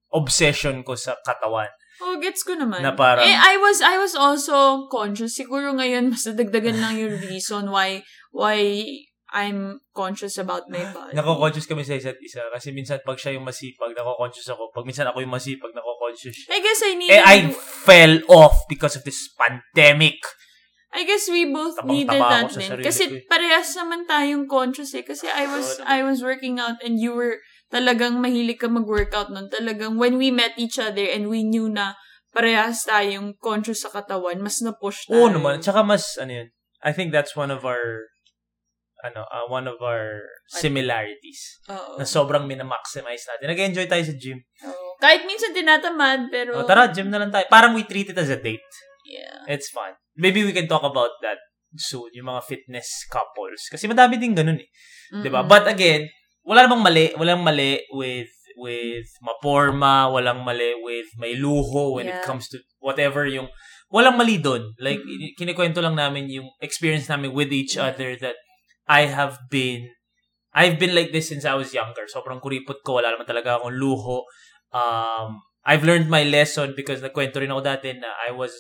obsession 0.09 0.81
ko 0.81 0.97
sa 0.97 1.13
katawan. 1.21 1.69
Oh, 2.03 2.19
gets 2.19 2.43
ko 2.43 2.55
naman. 2.55 2.83
Na 2.83 2.91
parang- 2.91 3.23
eh, 3.23 3.31
I 3.31 3.55
was, 3.55 3.79
I 3.79 3.95
was 3.95 4.15
also 4.15 4.87
conscious. 4.91 5.35
Siguro 5.35 5.71
ngayon, 5.75 6.09
mas 6.13 6.27
nadagdagan 6.27 6.79
lang 6.79 6.99
yung 6.99 7.15
reason 7.21 7.71
why, 7.71 8.03
why 8.35 8.83
I'm 9.35 9.83
conscious 9.91 10.39
about 10.39 10.71
my 10.71 10.79
body. 10.95 11.11
Nako-conscious 11.11 11.67
kami 11.67 11.83
sa 11.83 11.99
isa't 11.99 12.15
isa. 12.23 12.39
Kasi 12.55 12.71
minsan 12.71 13.03
pag 13.03 13.19
siya 13.19 13.35
yung 13.35 13.43
masipag, 13.43 13.91
nako-conscious 13.91 14.47
ako. 14.47 14.71
Pag 14.71 14.87
minsan 14.87 15.07
ako 15.11 15.19
yung 15.19 15.33
masipag, 15.33 15.75
nako-conscious 15.75 16.31
siya. 16.31 16.47
I 16.55 16.59
guess 16.63 16.79
I 16.79 16.91
needed 16.95 17.15
Eh, 17.15 17.23
I 17.23 17.37
to- 17.47 17.55
fell 17.83 18.15
off 18.31 18.63
because 18.71 18.95
of 18.95 19.03
this 19.03 19.27
pandemic. 19.35 20.23
I 20.95 21.03
guess 21.03 21.27
we 21.27 21.43
both 21.51 21.75
Tabang-taba 21.75 21.91
needed 21.91 22.21
that 22.23 22.47
din. 22.55 22.69
Kasi 22.79 23.03
ko 23.11 23.15
eh. 23.19 23.27
parehas 23.27 23.75
naman 23.75 24.07
tayong 24.07 24.47
conscious 24.47 24.95
eh. 24.95 25.03
Kasi 25.03 25.27
I 25.27 25.43
was, 25.51 25.83
I 25.83 26.07
was 26.07 26.23
working 26.23 26.55
out 26.55 26.79
and 26.79 26.95
you 26.95 27.11
were 27.11 27.43
talagang 27.75 28.23
mahilig 28.23 28.55
ka 28.63 28.71
mag-workout 28.71 29.27
nun. 29.27 29.51
Talagang 29.51 29.99
when 29.99 30.15
we 30.15 30.31
met 30.31 30.55
each 30.55 30.79
other 30.79 31.03
and 31.03 31.27
we 31.27 31.43
knew 31.43 31.67
na 31.67 31.99
parehas 32.31 32.87
tayong 32.87 33.35
conscious 33.43 33.83
sa 33.83 33.91
katawan, 33.91 34.39
mas 34.39 34.63
na-push 34.63 35.11
tayo. 35.11 35.19
Oo 35.19 35.27
naman. 35.27 35.59
Tsaka 35.59 35.83
mas, 35.83 36.15
ano 36.15 36.31
yun, 36.31 36.47
I 36.79 36.95
think 36.95 37.11
that's 37.11 37.35
one 37.35 37.51
of 37.51 37.67
our, 37.67 38.07
ano, 39.03 39.27
uh, 39.27 39.47
one 39.51 39.67
of 39.67 39.75
our 39.83 40.23
similarities. 40.47 41.59
Oo. 41.67 41.99
Na 41.99 42.07
sobrang 42.07 42.47
minamaximize 42.47 43.27
natin. 43.27 43.51
Nag-enjoy 43.51 43.91
tayo 43.91 44.03
sa 44.07 44.15
gym. 44.15 44.39
Oo. 44.63 44.95
Kahit 45.03 45.27
minsan 45.27 45.51
tinatamad, 45.51 46.31
pero... 46.31 46.63
Oh, 46.63 46.67
tara, 46.67 46.87
gym 46.87 47.11
na 47.11 47.19
lang 47.19 47.31
tayo. 47.35 47.43
Parang 47.51 47.75
we 47.75 47.83
treat 47.83 48.07
it 48.07 48.19
as 48.19 48.31
a 48.31 48.39
date. 48.39 48.63
Yeah. 49.03 49.43
It's 49.51 49.67
fun. 49.67 49.99
Maybe 50.15 50.47
we 50.47 50.55
can 50.55 50.71
talk 50.71 50.83
about 50.83 51.11
that 51.19 51.39
soon, 51.75 52.11
yung 52.15 52.31
mga 52.31 52.41
fitness 52.47 53.03
couples. 53.11 53.67
Kasi 53.67 53.85
madami 53.85 54.15
din 54.15 54.31
ganun 54.31 54.59
eh. 54.63 54.69
'Di 55.11 55.29
ba? 55.29 55.43
Mm-mm. 55.43 55.51
But 55.51 55.67
again, 55.67 56.07
wala 56.45 56.69
namang 56.69 56.85
mali, 56.85 57.11
walang 57.17 57.41
mali 57.41 57.81
with 57.91 58.29
with 58.55 59.09
maporma, 59.19 60.07
walang 60.07 60.45
mali 60.45 60.77
with 60.79 61.09
may 61.19 61.35
luho 61.35 61.97
when 61.99 62.07
it 62.07 62.15
Yeah. 62.15 62.23
comes 62.23 62.47
to 62.53 62.61
whatever 62.79 63.25
yung 63.27 63.49
walang 63.91 64.15
mali 64.15 64.39
doon. 64.39 64.77
Like 64.79 65.01
Mm-mm. 65.01 65.35
kinikwento 65.35 65.81
lang 65.83 65.97
namin 65.99 66.29
yung 66.31 66.47
experience 66.61 67.09
namin 67.09 67.33
with 67.35 67.51
each 67.51 67.75
other 67.75 68.15
that 68.21 68.37
I 68.87 69.09
have 69.09 69.41
been 69.49 69.89
I've 70.55 70.79
been 70.79 70.95
like 70.95 71.11
this 71.11 71.27
since 71.27 71.43
I 71.43 71.57
was 71.59 71.75
younger. 71.75 72.07
Sobrang 72.07 72.39
kuripot 72.39 72.79
ko, 72.85 73.03
wala 73.03 73.11
naman 73.11 73.27
talaga 73.27 73.59
akong 73.59 73.75
luho. 73.75 74.23
Um 74.71 75.41
I've 75.65 75.81
learned 75.83 76.07
my 76.07 76.21
lesson 76.23 76.77
because 76.77 77.01
nagkwento 77.01 77.41
rin 77.41 77.49
ako 77.51 77.65
dati 77.65 77.91
na 77.97 78.13
I 78.23 78.31
was 78.31 78.53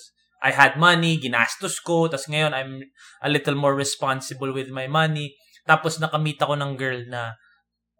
I 0.43 0.51
had 0.51 0.75
money, 0.75 1.21
ginastos 1.21 1.79
ko, 1.79 2.09
tapos 2.11 2.27
ngayon 2.27 2.51
I'm 2.51 2.81
a 3.23 3.29
little 3.31 3.55
more 3.55 3.77
responsible 3.77 4.51
with 4.51 4.67
my 4.73 4.89
money. 4.89 5.37
Tapos 5.63 5.97
nakamit 6.01 6.37
ako 6.41 6.57
ng 6.59 6.75
girl 6.75 6.99
na 7.07 7.33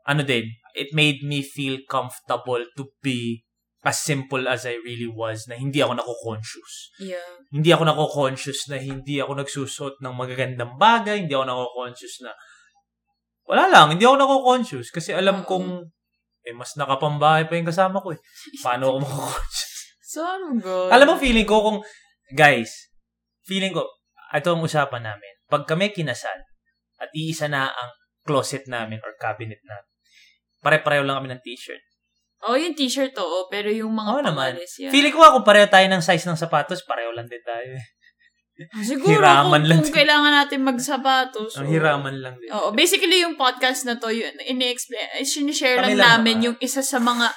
ano 0.06 0.22
din, 0.22 0.46
it 0.78 0.94
made 0.94 1.26
me 1.26 1.42
feel 1.42 1.82
comfortable 1.90 2.62
to 2.78 2.94
be 3.02 3.46
as 3.86 4.02
simple 4.02 4.50
as 4.50 4.66
I 4.66 4.82
really 4.82 5.06
was 5.06 5.46
na 5.46 5.58
hindi 5.62 5.78
ako 5.78 5.94
nako-conscious. 5.94 6.74
Yeah. 6.98 7.22
Hindi 7.54 7.70
ako 7.70 7.86
nako-conscious 7.86 8.66
na 8.74 8.82
hindi 8.82 9.22
ako 9.22 9.46
nagsusot 9.46 10.02
ng 10.02 10.14
magagandang 10.14 10.78
bagay, 10.82 11.26
hindi 11.26 11.38
ako 11.38 11.46
nako-conscious 11.46 12.26
na 12.26 12.34
wala 13.46 13.70
lang, 13.70 13.94
hindi 13.94 14.06
ako 14.10 14.18
nako-conscious 14.18 14.90
kasi 14.90 15.14
alam 15.14 15.46
Oo. 15.46 15.48
kong 15.48 15.70
eh, 16.46 16.54
mas 16.54 16.78
nakapambahay 16.78 17.50
pa 17.50 17.58
yung 17.58 17.70
kasama 17.70 17.98
ko 17.98 18.14
eh. 18.14 18.22
Paano 18.66 18.94
ako 18.94 18.98
mako-conscious? 19.06 19.74
So, 20.06 20.22
ano 20.22 20.58
good. 20.62 20.90
Alam 20.94 21.06
mo, 21.10 21.14
feeling 21.18 21.50
ko 21.50 21.66
kung, 21.66 21.78
guys, 22.34 22.94
feeling 23.46 23.74
ko, 23.74 23.90
ito 24.34 24.50
ang 24.54 24.62
usapan 24.62 25.02
namin. 25.02 25.34
Pag 25.50 25.66
kami 25.66 25.90
kinasal, 25.90 26.38
at 27.02 27.10
iisa 27.12 27.50
na 27.50 27.70
ang 27.70 27.92
closet 28.24 28.70
namin 28.70 29.02
or 29.02 29.18
cabinet 29.18 29.60
namin, 29.66 29.95
pare-pareho 30.66 31.06
lang 31.06 31.22
kami 31.22 31.30
ng 31.30 31.42
t-shirt. 31.46 31.84
Oh, 32.42 32.54
yung 32.54 32.74
t-shirt, 32.74 33.14
oo. 33.16 33.46
Pero 33.48 33.70
yung 33.70 33.90
mga 33.90 34.10
Oo 34.12 34.22
naman. 34.22 34.58
pangalis, 34.58 34.82
yeah. 34.82 34.90
Feeling 34.90 35.14
ko 35.14 35.22
kung 35.22 35.46
pareho 35.46 35.66
tayo 35.66 35.86
ng 35.86 36.02
size 36.02 36.26
ng 36.26 36.36
sapatos, 36.36 36.82
pareho 36.82 37.14
lang 37.14 37.26
din 37.26 37.42
tayo. 37.42 37.70
eh. 37.72 37.86
Ah, 38.72 38.80
Siguro 38.80 39.12
hiraman 39.12 39.52
kung, 39.52 39.68
lang 39.68 39.78
kung 39.78 39.88
din. 39.92 39.98
kailangan 40.00 40.32
natin 40.34 40.60
magsapatos. 40.64 41.60
Ang 41.60 41.68
hiraman 41.68 42.16
lang 42.18 42.36
din. 42.40 42.48
Oo, 42.50 42.72
basically 42.72 43.20
yung 43.20 43.36
podcast 43.36 43.84
na 43.84 44.00
to, 44.00 44.08
yun, 44.08 44.32
ini-explain, 44.42 45.06
sinishare 45.22 45.76
Kami 45.78 45.92
lang 45.92 46.00
lang 46.00 46.10
namin 46.24 46.34
naman. 46.34 46.46
yung 46.48 46.58
isa 46.60 46.80
sa 46.80 46.98
mga 46.98 47.36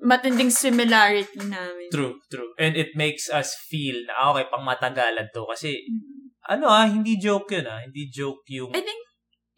matinding 0.00 0.50
similarity 0.50 1.38
namin. 1.40 1.90
True, 1.90 2.14
true. 2.26 2.54
And 2.58 2.74
it 2.74 2.94
makes 2.94 3.26
us 3.26 3.54
feel 3.66 4.06
na, 4.06 4.14
ah, 4.16 4.28
okay, 4.30 4.46
pang 4.48 4.62
matagalan 4.62 5.26
to. 5.30 5.42
Kasi, 5.46 5.82
Mm. 5.82 6.30
ano 6.52 6.66
ah, 6.68 6.86
hindi 6.86 7.16
joke 7.16 7.50
yun 7.50 7.66
ah. 7.66 7.78
Hindi 7.78 8.06
joke 8.08 8.42
yung... 8.48 8.70
I 8.70 8.82
think 8.82 8.98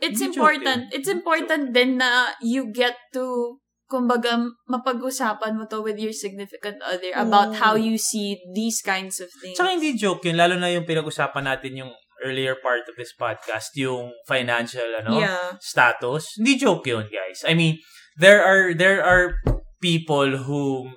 it's 0.00 0.20
joke 0.20 0.34
important. 0.34 0.90
yun. 0.90 0.94
It's 0.94 1.10
important 1.10 1.64
din 1.74 1.98
na 1.98 2.32
you 2.42 2.70
get 2.72 2.96
to 3.14 3.58
kumbaga, 3.84 4.40
mapag-usapan 4.66 5.54
mo 5.54 5.68
to 5.68 5.84
with 5.84 6.00
your 6.00 6.10
significant 6.10 6.80
other 6.82 7.12
about 7.14 7.52
Oo. 7.52 7.58
how 7.60 7.72
you 7.76 7.94
see 8.00 8.40
these 8.56 8.80
kinds 8.80 9.20
of 9.20 9.28
things. 9.38 9.54
Tsaka 9.54 9.76
hindi 9.76 9.94
joke 9.94 10.24
yun, 10.24 10.34
lalo 10.40 10.56
na 10.56 10.72
yung 10.72 10.88
pinag-usapan 10.88 11.44
natin 11.44 11.84
yung 11.84 11.92
earlier 12.24 12.56
part 12.64 12.88
of 12.88 12.96
this 12.96 13.12
podcast, 13.12 13.76
yung 13.76 14.08
financial, 14.24 14.88
ano, 14.98 15.20
Yeah. 15.20 15.60
status. 15.60 16.40
Hindi 16.40 16.56
joke 16.56 16.88
yun, 16.88 17.06
guys. 17.12 17.44
I 17.44 17.52
mean, 17.52 17.76
there 18.16 18.40
are, 18.40 18.72
there 18.72 19.04
are 19.04 19.36
people 19.84 20.42
who 20.48 20.88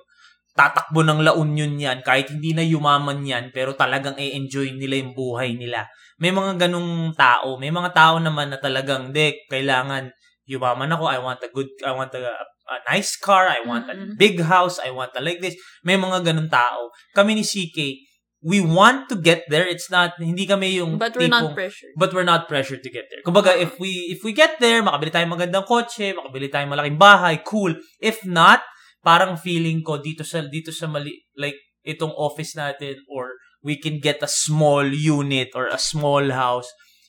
tatakbo 0.56 1.04
ng 1.06 1.22
La 1.22 1.36
Union 1.38 1.78
yan, 1.78 2.02
kahit 2.02 2.32
hindi 2.34 2.50
na 2.56 2.64
yumaman 2.66 3.22
yan, 3.22 3.54
pero 3.54 3.76
talagang 3.78 4.18
i-enjoy 4.18 4.74
nila 4.74 4.98
yung 5.04 5.14
buhay 5.14 5.54
nila. 5.54 5.86
May 6.18 6.34
mga 6.34 6.66
ganong 6.66 7.14
tao. 7.14 7.56
May 7.56 7.70
mga 7.70 7.94
tao 7.94 8.18
naman 8.18 8.50
na 8.50 8.58
talagang, 8.58 9.14
de, 9.14 9.46
kailangan 9.46 10.10
yumaman 10.44 10.90
ako. 10.90 11.04
I 11.06 11.18
want 11.18 11.38
a 11.42 11.50
good, 11.50 11.70
I 11.86 11.94
want 11.94 12.10
a, 12.14 12.34
a 12.66 12.76
nice 12.90 13.14
car. 13.14 13.46
I 13.46 13.62
want 13.62 13.86
a 13.86 13.94
Mm-mm. 13.94 14.18
big 14.18 14.42
house. 14.42 14.82
I 14.82 14.90
want 14.90 15.14
a 15.14 15.22
like 15.22 15.38
this. 15.38 15.54
May 15.86 15.94
mga 15.94 16.26
ganong 16.26 16.50
tao. 16.50 16.90
Kami 17.14 17.38
ni 17.38 17.44
CK, 17.46 18.02
we 18.42 18.58
want 18.58 19.06
to 19.10 19.16
get 19.18 19.46
there. 19.46 19.66
It's 19.66 19.90
not, 19.90 20.18
hindi 20.18 20.46
kami 20.46 20.78
yung 20.78 20.98
But 20.98 21.14
we're 21.14 21.30
not 21.30 21.50
tipong- 21.50 21.58
pressured. 21.58 21.94
But 21.94 22.10
we're 22.10 22.26
not 22.26 22.46
pressured 22.46 22.82
to 22.82 22.90
get 22.90 23.06
there. 23.10 23.22
Kumbaga, 23.22 23.54
if 23.54 23.78
we 23.78 24.10
if 24.10 24.22
we 24.22 24.30
get 24.34 24.58
there, 24.58 24.82
makabili 24.82 25.10
tayong 25.10 25.34
magandang 25.34 25.66
kotse, 25.66 26.14
makabili 26.14 26.46
tayong 26.50 26.70
malaking 26.70 26.98
bahay, 26.98 27.42
cool. 27.42 27.74
If 27.98 28.22
not, 28.22 28.62
parang 29.02 29.38
feeling 29.38 29.82
ko 29.82 29.98
dito 29.98 30.22
sa 30.26 30.42
dito 30.42 30.70
sa 30.74 30.86
mali 30.90 31.14
like 31.38 31.58
itong 31.82 32.10
office 32.14 32.54
natin 32.54 32.98
or 33.10 33.34
we 33.62 33.78
can 33.78 33.98
get 33.98 34.22
a 34.22 34.30
small 34.30 34.86
unit 34.86 35.50
or 35.54 35.66
a 35.68 35.78
small 35.80 36.22
house 36.30 36.68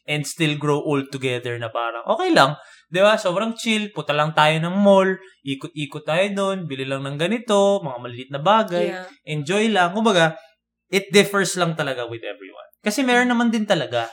and 0.09 0.25
still 0.25 0.57
grow 0.57 0.81
old 0.81 1.13
together 1.13 1.55
na 1.61 1.69
parang 1.69 2.01
okay 2.09 2.33
lang. 2.33 2.57
'Di 2.89 2.99
ba? 3.05 3.15
Sobrang 3.21 3.53
chill. 3.53 3.93
Puta 3.93 4.11
lang 4.17 4.33
tayo 4.33 4.57
ng 4.57 4.73
mall. 4.73 5.13
Ikot-ikot 5.45 6.03
tayo 6.09 6.25
doon. 6.33 6.65
Bili 6.65 6.89
lang 6.89 7.05
ng 7.05 7.21
ganito. 7.21 7.79
Mga 7.85 7.97
maliliit 8.01 8.31
na 8.33 8.41
bagay. 8.41 8.87
Yeah. 8.89 9.05
Enjoy 9.29 9.69
lang. 9.69 9.93
Kumbaga, 9.93 10.33
it 10.89 11.05
differs 11.13 11.53
lang 11.53 11.77
talaga 11.77 12.09
with 12.09 12.25
everyone. 12.25 12.65
Kasi 12.81 13.05
meron 13.05 13.29
naman 13.29 13.53
din 13.53 13.69
talaga 13.69 14.09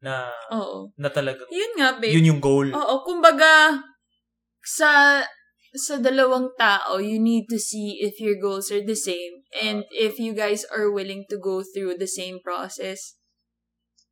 na 0.00 0.30
Oo. 0.54 0.94
na 0.96 1.10
talagang 1.10 1.50
Yun 1.50 1.72
nga, 1.76 1.98
babe. 1.98 2.14
yun 2.14 2.30
yung 2.30 2.40
goal. 2.40 2.70
Oo, 2.72 3.04
kumbaga, 3.04 3.76
sa 4.64 5.20
sa 5.70 6.02
dalawang 6.02 6.50
tao, 6.58 6.98
you 6.98 7.22
need 7.22 7.46
to 7.46 7.58
see 7.58 8.02
if 8.02 8.18
your 8.18 8.34
goals 8.34 8.74
are 8.74 8.82
the 8.82 8.98
same 8.98 9.46
and 9.54 9.86
if 9.94 10.18
you 10.18 10.34
guys 10.34 10.66
are 10.66 10.90
willing 10.90 11.22
to 11.30 11.38
go 11.38 11.62
through 11.62 11.94
the 11.94 12.10
same 12.10 12.42
process 12.42 13.20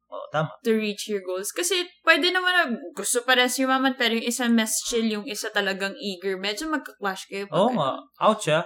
Oo, 0.09 0.25
tama. 0.33 0.55
to 0.64 0.73
reach 0.73 1.11
your 1.11 1.21
goals. 1.21 1.51
Kasi 1.53 1.85
pwede 2.07 2.31
naman 2.33 2.53
na 2.55 2.64
gusto 2.97 3.27
pares 3.27 3.59
yumaman 3.61 3.99
pero 3.99 4.16
yung 4.16 4.25
isa 4.25 4.47
mas 4.49 4.81
chill, 4.87 5.05
yung 5.05 5.27
isa 5.29 5.53
talagang 5.53 5.92
eager. 6.01 6.38
Medyo 6.40 6.71
magka-clash 6.71 7.29
kayo. 7.29 7.44
Oo 7.53 7.75
nga. 7.77 8.01
ano. 8.01 8.09
Ouch 8.23 8.49
ah. 8.49 8.64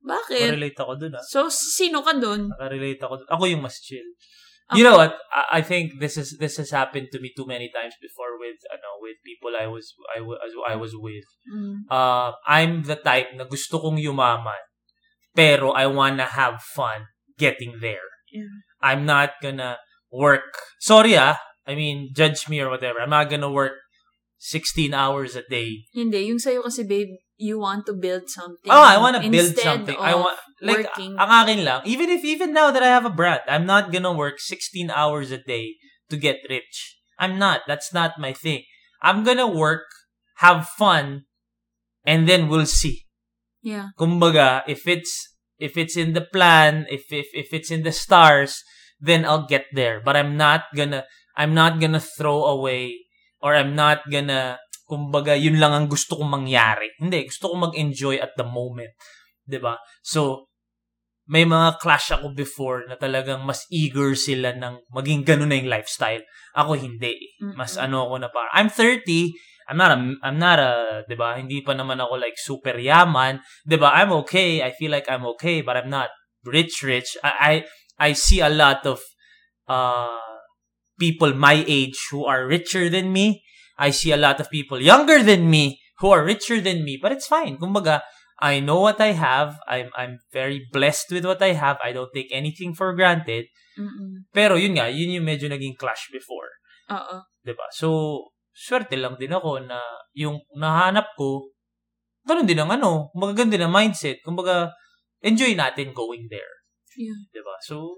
Bakit? 0.00 0.56
Relate 0.56 0.78
ako 0.80 0.92
dun 0.96 1.12
ah. 1.16 1.24
So, 1.24 1.52
sino 1.52 2.00
ka 2.00 2.16
dun? 2.16 2.48
Nakarelate 2.48 3.02
ako 3.02 3.14
dun. 3.20 3.28
Ako 3.28 3.42
yung 3.50 3.62
mas 3.64 3.80
chill. 3.82 4.06
You 4.76 4.84
know 4.84 4.96
what? 4.96 5.18
I, 5.32 5.58
I 5.58 5.60
think 5.62 5.98
this 5.98 6.16
is 6.16 6.36
this 6.38 6.56
has 6.56 6.70
happened 6.70 7.08
to 7.12 7.20
me 7.20 7.32
too 7.34 7.46
many 7.46 7.70
times 7.74 7.94
before 8.00 8.38
with 8.38 8.58
ano 8.70 9.00
with 9.00 9.16
people 9.24 9.52
I 9.58 9.66
was 9.66 9.94
I 10.14 10.20
was 10.20 10.38
I 10.68 10.76
was 10.76 10.92
with. 10.94 11.26
Mm. 11.50 11.90
Uh, 11.90 12.32
I'm 12.46 12.82
the 12.84 12.96
type 12.96 13.34
na 13.34 13.44
gusto 13.44 13.78
kong 13.78 13.98
yumaman, 13.98 14.62
pero 15.34 15.70
I 15.72 15.86
wanna 15.86 16.26
have 16.26 16.62
fun 16.62 17.10
getting 17.38 17.80
there. 17.80 18.06
Yeah. 18.30 18.50
I'm 18.80 19.06
not 19.06 19.40
gonna 19.42 19.78
work. 20.12 20.54
Sorry 20.78 21.16
ah. 21.16 21.38
I 21.66 21.74
mean, 21.74 22.10
judge 22.14 22.48
me 22.48 22.60
or 22.60 22.70
whatever. 22.70 22.98
I'm 23.00 23.10
not 23.10 23.30
gonna 23.30 23.50
work 23.50 23.78
16 24.40 24.94
hours 24.94 25.36
a 25.36 25.44
day. 25.44 25.84
Hindi, 25.92 26.32
yung 26.32 26.40
sa'yo 26.40 26.64
kasi, 26.64 26.82
babe, 26.88 27.20
you 27.36 27.60
want 27.60 27.84
to 27.86 27.94
build 27.94 28.26
something. 28.26 28.72
Oh, 28.72 28.82
I 28.82 28.96
wanna 28.96 29.20
build 29.20 29.54
instead 29.54 29.84
something. 29.84 29.96
I 30.00 30.16
want 30.16 30.40
like 30.62 30.86
working. 30.88 31.16
ang 31.18 31.30
akin 31.30 31.60
lang. 31.64 31.80
Even 31.84 32.08
if 32.10 32.24
even 32.24 32.52
now 32.52 32.70
that 32.70 32.82
I 32.84 32.90
have 32.92 33.04
a 33.04 33.12
brand, 33.12 33.42
I'm 33.48 33.64
not 33.66 33.92
gonna 33.92 34.12
work 34.12 34.38
16 34.40 34.90
hours 34.92 35.30
a 35.32 35.40
day 35.40 35.76
to 36.12 36.16
get 36.16 36.44
rich. 36.48 37.00
I'm 37.18 37.38
not. 37.38 37.64
That's 37.68 37.92
not 37.92 38.20
my 38.20 38.32
thing. 38.32 38.64
I'm 39.00 39.24
gonna 39.24 39.48
work, 39.48 39.88
have 40.44 40.68
fun, 40.68 41.24
and 42.04 42.28
then 42.28 42.48
we'll 42.48 42.68
see. 42.68 43.04
yeah. 43.60 43.92
Kumbaga, 43.98 44.64
if 44.68 44.88
it's 44.88 45.36
if 45.60 45.76
it's 45.76 45.96
in 45.96 46.12
the 46.16 46.24
plan, 46.24 46.88
if 46.88 47.12
if 47.12 47.28
if 47.36 47.52
it's 47.52 47.70
in 47.70 47.84
the 47.84 47.92
stars, 47.92 48.64
then 49.00 49.24
I'll 49.24 49.44
get 49.48 49.68
there. 49.72 50.00
But 50.00 50.16
I'm 50.16 50.36
not 50.36 50.72
gonna 50.76 51.04
I'm 51.36 51.52
not 51.52 51.80
gonna 51.80 52.00
throw 52.00 52.44
away 52.48 53.04
or 53.40 53.56
I'm 53.56 53.76
not 53.76 54.08
gonna 54.08 54.60
kumbaga 54.88 55.38
yun 55.38 55.60
lang 55.60 55.72
ang 55.72 55.86
gusto 55.88 56.16
kong 56.18 56.32
mangyari. 56.32 56.90
Hindi, 56.98 57.28
gusto 57.30 57.52
kong 57.52 57.70
mag-enjoy 57.70 58.18
at 58.20 58.34
the 58.36 58.44
moment. 58.44 58.92
'Di 59.46 59.58
ba? 59.60 59.78
So 60.02 60.49
may 61.30 61.46
mga 61.46 61.78
clash 61.78 62.10
ako 62.10 62.34
before 62.34 62.82
na 62.90 62.98
talagang 62.98 63.46
mas 63.46 63.62
eager 63.70 64.18
sila 64.18 64.50
ng 64.50 64.82
maging 64.90 65.22
ganun 65.22 65.54
na 65.54 65.62
yung 65.62 65.70
lifestyle. 65.70 66.26
Ako 66.58 66.74
hindi. 66.74 67.38
Mas 67.54 67.78
ano 67.78 68.10
ako 68.10 68.14
na 68.18 68.28
parang 68.34 68.50
I'm 68.50 68.66
30, 68.66 69.30
I'm 69.70 69.78
not 69.78 69.94
a 69.94 69.98
I'm 70.26 70.38
not 70.42 70.58
a, 70.58 71.06
'di 71.06 71.14
ba? 71.14 71.38
Hindi 71.38 71.62
pa 71.62 71.78
naman 71.78 72.02
ako 72.02 72.18
like 72.18 72.34
super 72.34 72.74
yaman, 72.74 73.38
'di 73.62 73.78
ba? 73.78 73.94
I'm 73.94 74.10
okay. 74.26 74.58
I 74.58 74.74
feel 74.74 74.90
like 74.90 75.06
I'm 75.06 75.22
okay, 75.38 75.62
but 75.62 75.78
I'm 75.78 75.86
not 75.86 76.10
rich 76.42 76.82
rich. 76.82 77.14
I 77.22 77.30
I, 77.38 77.52
I 77.94 78.18
see 78.18 78.42
a 78.42 78.50
lot 78.50 78.82
of 78.82 78.98
uh 79.70 80.18
people 80.98 81.30
my 81.38 81.62
age 81.70 82.10
who 82.10 82.26
are 82.26 82.50
richer 82.50 82.90
than 82.90 83.14
me. 83.14 83.46
I 83.78 83.94
see 83.94 84.10
a 84.10 84.18
lot 84.18 84.42
of 84.42 84.50
people 84.50 84.82
younger 84.82 85.22
than 85.22 85.46
me 85.46 85.78
who 86.02 86.10
are 86.10 86.26
richer 86.26 86.58
than 86.58 86.82
me, 86.82 86.98
but 86.98 87.12
it's 87.14 87.30
fine. 87.30 87.56
Kumbaga, 87.56 88.02
I 88.40 88.64
know 88.64 88.80
what 88.80 88.96
I 88.98 89.12
have. 89.12 89.60
I'm 89.68 89.92
I'm 89.92 90.24
very 90.32 90.64
blessed 90.72 91.12
with 91.12 91.28
what 91.28 91.44
I 91.44 91.52
have. 91.52 91.76
I 91.84 91.92
don't 91.92 92.10
take 92.16 92.32
anything 92.32 92.72
for 92.72 92.96
granted. 92.96 93.52
Mm-mm. 93.76 94.24
Pero 94.32 94.56
yun 94.56 94.80
nga, 94.80 94.88
yun 94.88 95.12
yung 95.12 95.28
medyo 95.28 95.46
naging 95.52 95.76
clash 95.76 96.08
before. 96.08 96.48
Oo. 96.88 97.20
'di 97.44 97.52
ba? 97.52 97.68
So, 97.72 97.88
swerte 98.50 98.96
lang 98.96 99.20
din 99.20 99.32
ako 99.36 99.60
na 99.64 99.80
yung 100.16 100.40
nahanap 100.56 101.12
ko, 101.14 101.52
ganun 102.24 102.48
din 102.48 102.58
ang 102.58 102.72
ano, 102.72 103.12
magaganda 103.12 103.60
din 103.60 103.64
ang 103.68 103.76
mindset. 103.76 104.24
Kumbaga, 104.24 104.72
enjoy 105.20 105.52
natin 105.52 105.92
going 105.92 106.26
there. 106.32 106.64
Yeah. 106.96 107.20
'Di 107.30 107.40
ba? 107.44 107.60
So, 107.60 107.94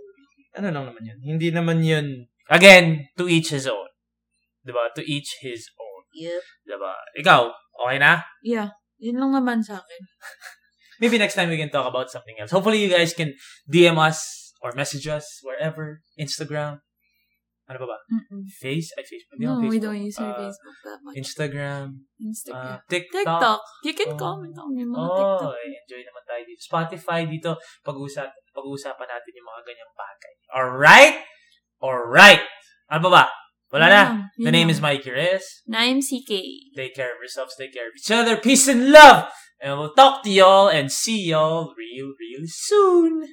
ano 0.58 0.68
lang 0.74 0.90
naman 0.90 1.06
yun. 1.06 1.18
Hindi 1.22 1.48
naman 1.54 1.80
yun, 1.86 2.28
again, 2.50 3.08
to 3.14 3.30
each 3.30 3.54
his 3.54 3.70
own. 3.70 3.88
'Di 4.66 4.74
ba? 4.74 4.90
To 4.98 5.02
each 5.06 5.38
his 5.40 5.70
own. 5.78 6.02
Yep. 6.18 6.42
'Di 6.66 6.76
ba? 6.76 6.92
Ikaw, 7.14 7.42
okay 7.86 7.98
na? 8.02 8.26
Yeah. 8.42 8.74
Yun 9.02 9.18
lang 9.18 9.32
naman 9.34 9.58
sa 9.60 9.82
akin. 9.82 10.00
Maybe 11.02 11.18
next 11.18 11.34
time 11.34 11.50
we 11.50 11.58
can 11.58 11.68
talk 11.68 11.84
about 11.84 12.08
something 12.08 12.38
else. 12.38 12.54
Hopefully 12.54 12.78
you 12.78 12.86
guys 12.86 13.10
can 13.10 13.34
DM 13.66 13.98
us 13.98 14.22
or 14.62 14.70
message 14.72 15.10
us 15.10 15.42
wherever. 15.42 15.98
Instagram. 16.14 16.78
Ano 17.66 17.78
ba 17.82 17.94
ba? 17.94 17.98
Mm-mm. 18.10 18.42
Face? 18.58 18.90
Ay, 18.94 19.02
Facebook. 19.02 19.38
No, 19.38 19.54
ako 19.54 19.66
we 19.66 19.78
Facebook. 19.78 19.82
don't 19.82 20.02
use 20.02 20.18
our 20.18 20.30
Uh, 20.30 20.38
Facebook 20.44 20.76
that 20.84 20.98
much. 21.02 21.14
Instagram. 21.18 21.86
Instagram. 22.20 22.74
uh, 22.74 22.78
TikTok. 22.86 23.22
TikTok. 23.26 23.60
You 23.82 23.94
can 23.94 24.10
Oh. 24.14 24.18
comment 24.18 24.54
on 24.58 24.70
yung 24.76 24.90
mga 24.92 25.02
Oh, 25.02 25.14
TikTok. 25.18 25.54
enjoy 25.58 26.02
naman 26.02 26.22
tayo 26.22 26.42
dito. 26.42 26.60
Spotify 26.62 27.20
dito, 27.24 27.50
pag-usap, 27.82 28.28
pag-uusapan 28.50 29.08
natin 29.08 29.30
yung 29.34 29.48
mga 29.48 29.60
ganyang 29.64 29.92
bagay. 29.94 30.34
Alright? 30.52 31.16
Alright. 31.80 32.42
Ano 32.86 33.00
ba 33.08 33.10
ba? 33.10 33.24
Wala 33.72 33.88
na. 33.88 34.28
The 34.36 34.52
name 34.52 34.68
is 34.68 34.82
Mikey 34.82 35.10
Reyes. 35.10 35.62
Naim 35.66 36.02
CK. 36.02 36.28
Take 36.76 36.94
care 36.94 37.16
of 37.16 37.20
yourselves. 37.24 37.56
Take 37.56 37.72
care 37.72 37.88
of 37.88 37.94
each 37.96 38.10
other. 38.10 38.36
Peace 38.36 38.68
and 38.68 38.92
love. 38.92 39.32
And 39.62 39.78
we'll 39.78 39.94
talk 39.94 40.22
to 40.24 40.30
y'all 40.30 40.68
and 40.68 40.92
see 40.92 41.32
y'all 41.32 41.72
real, 41.78 42.12
real 42.20 42.44
soon. 42.44 43.32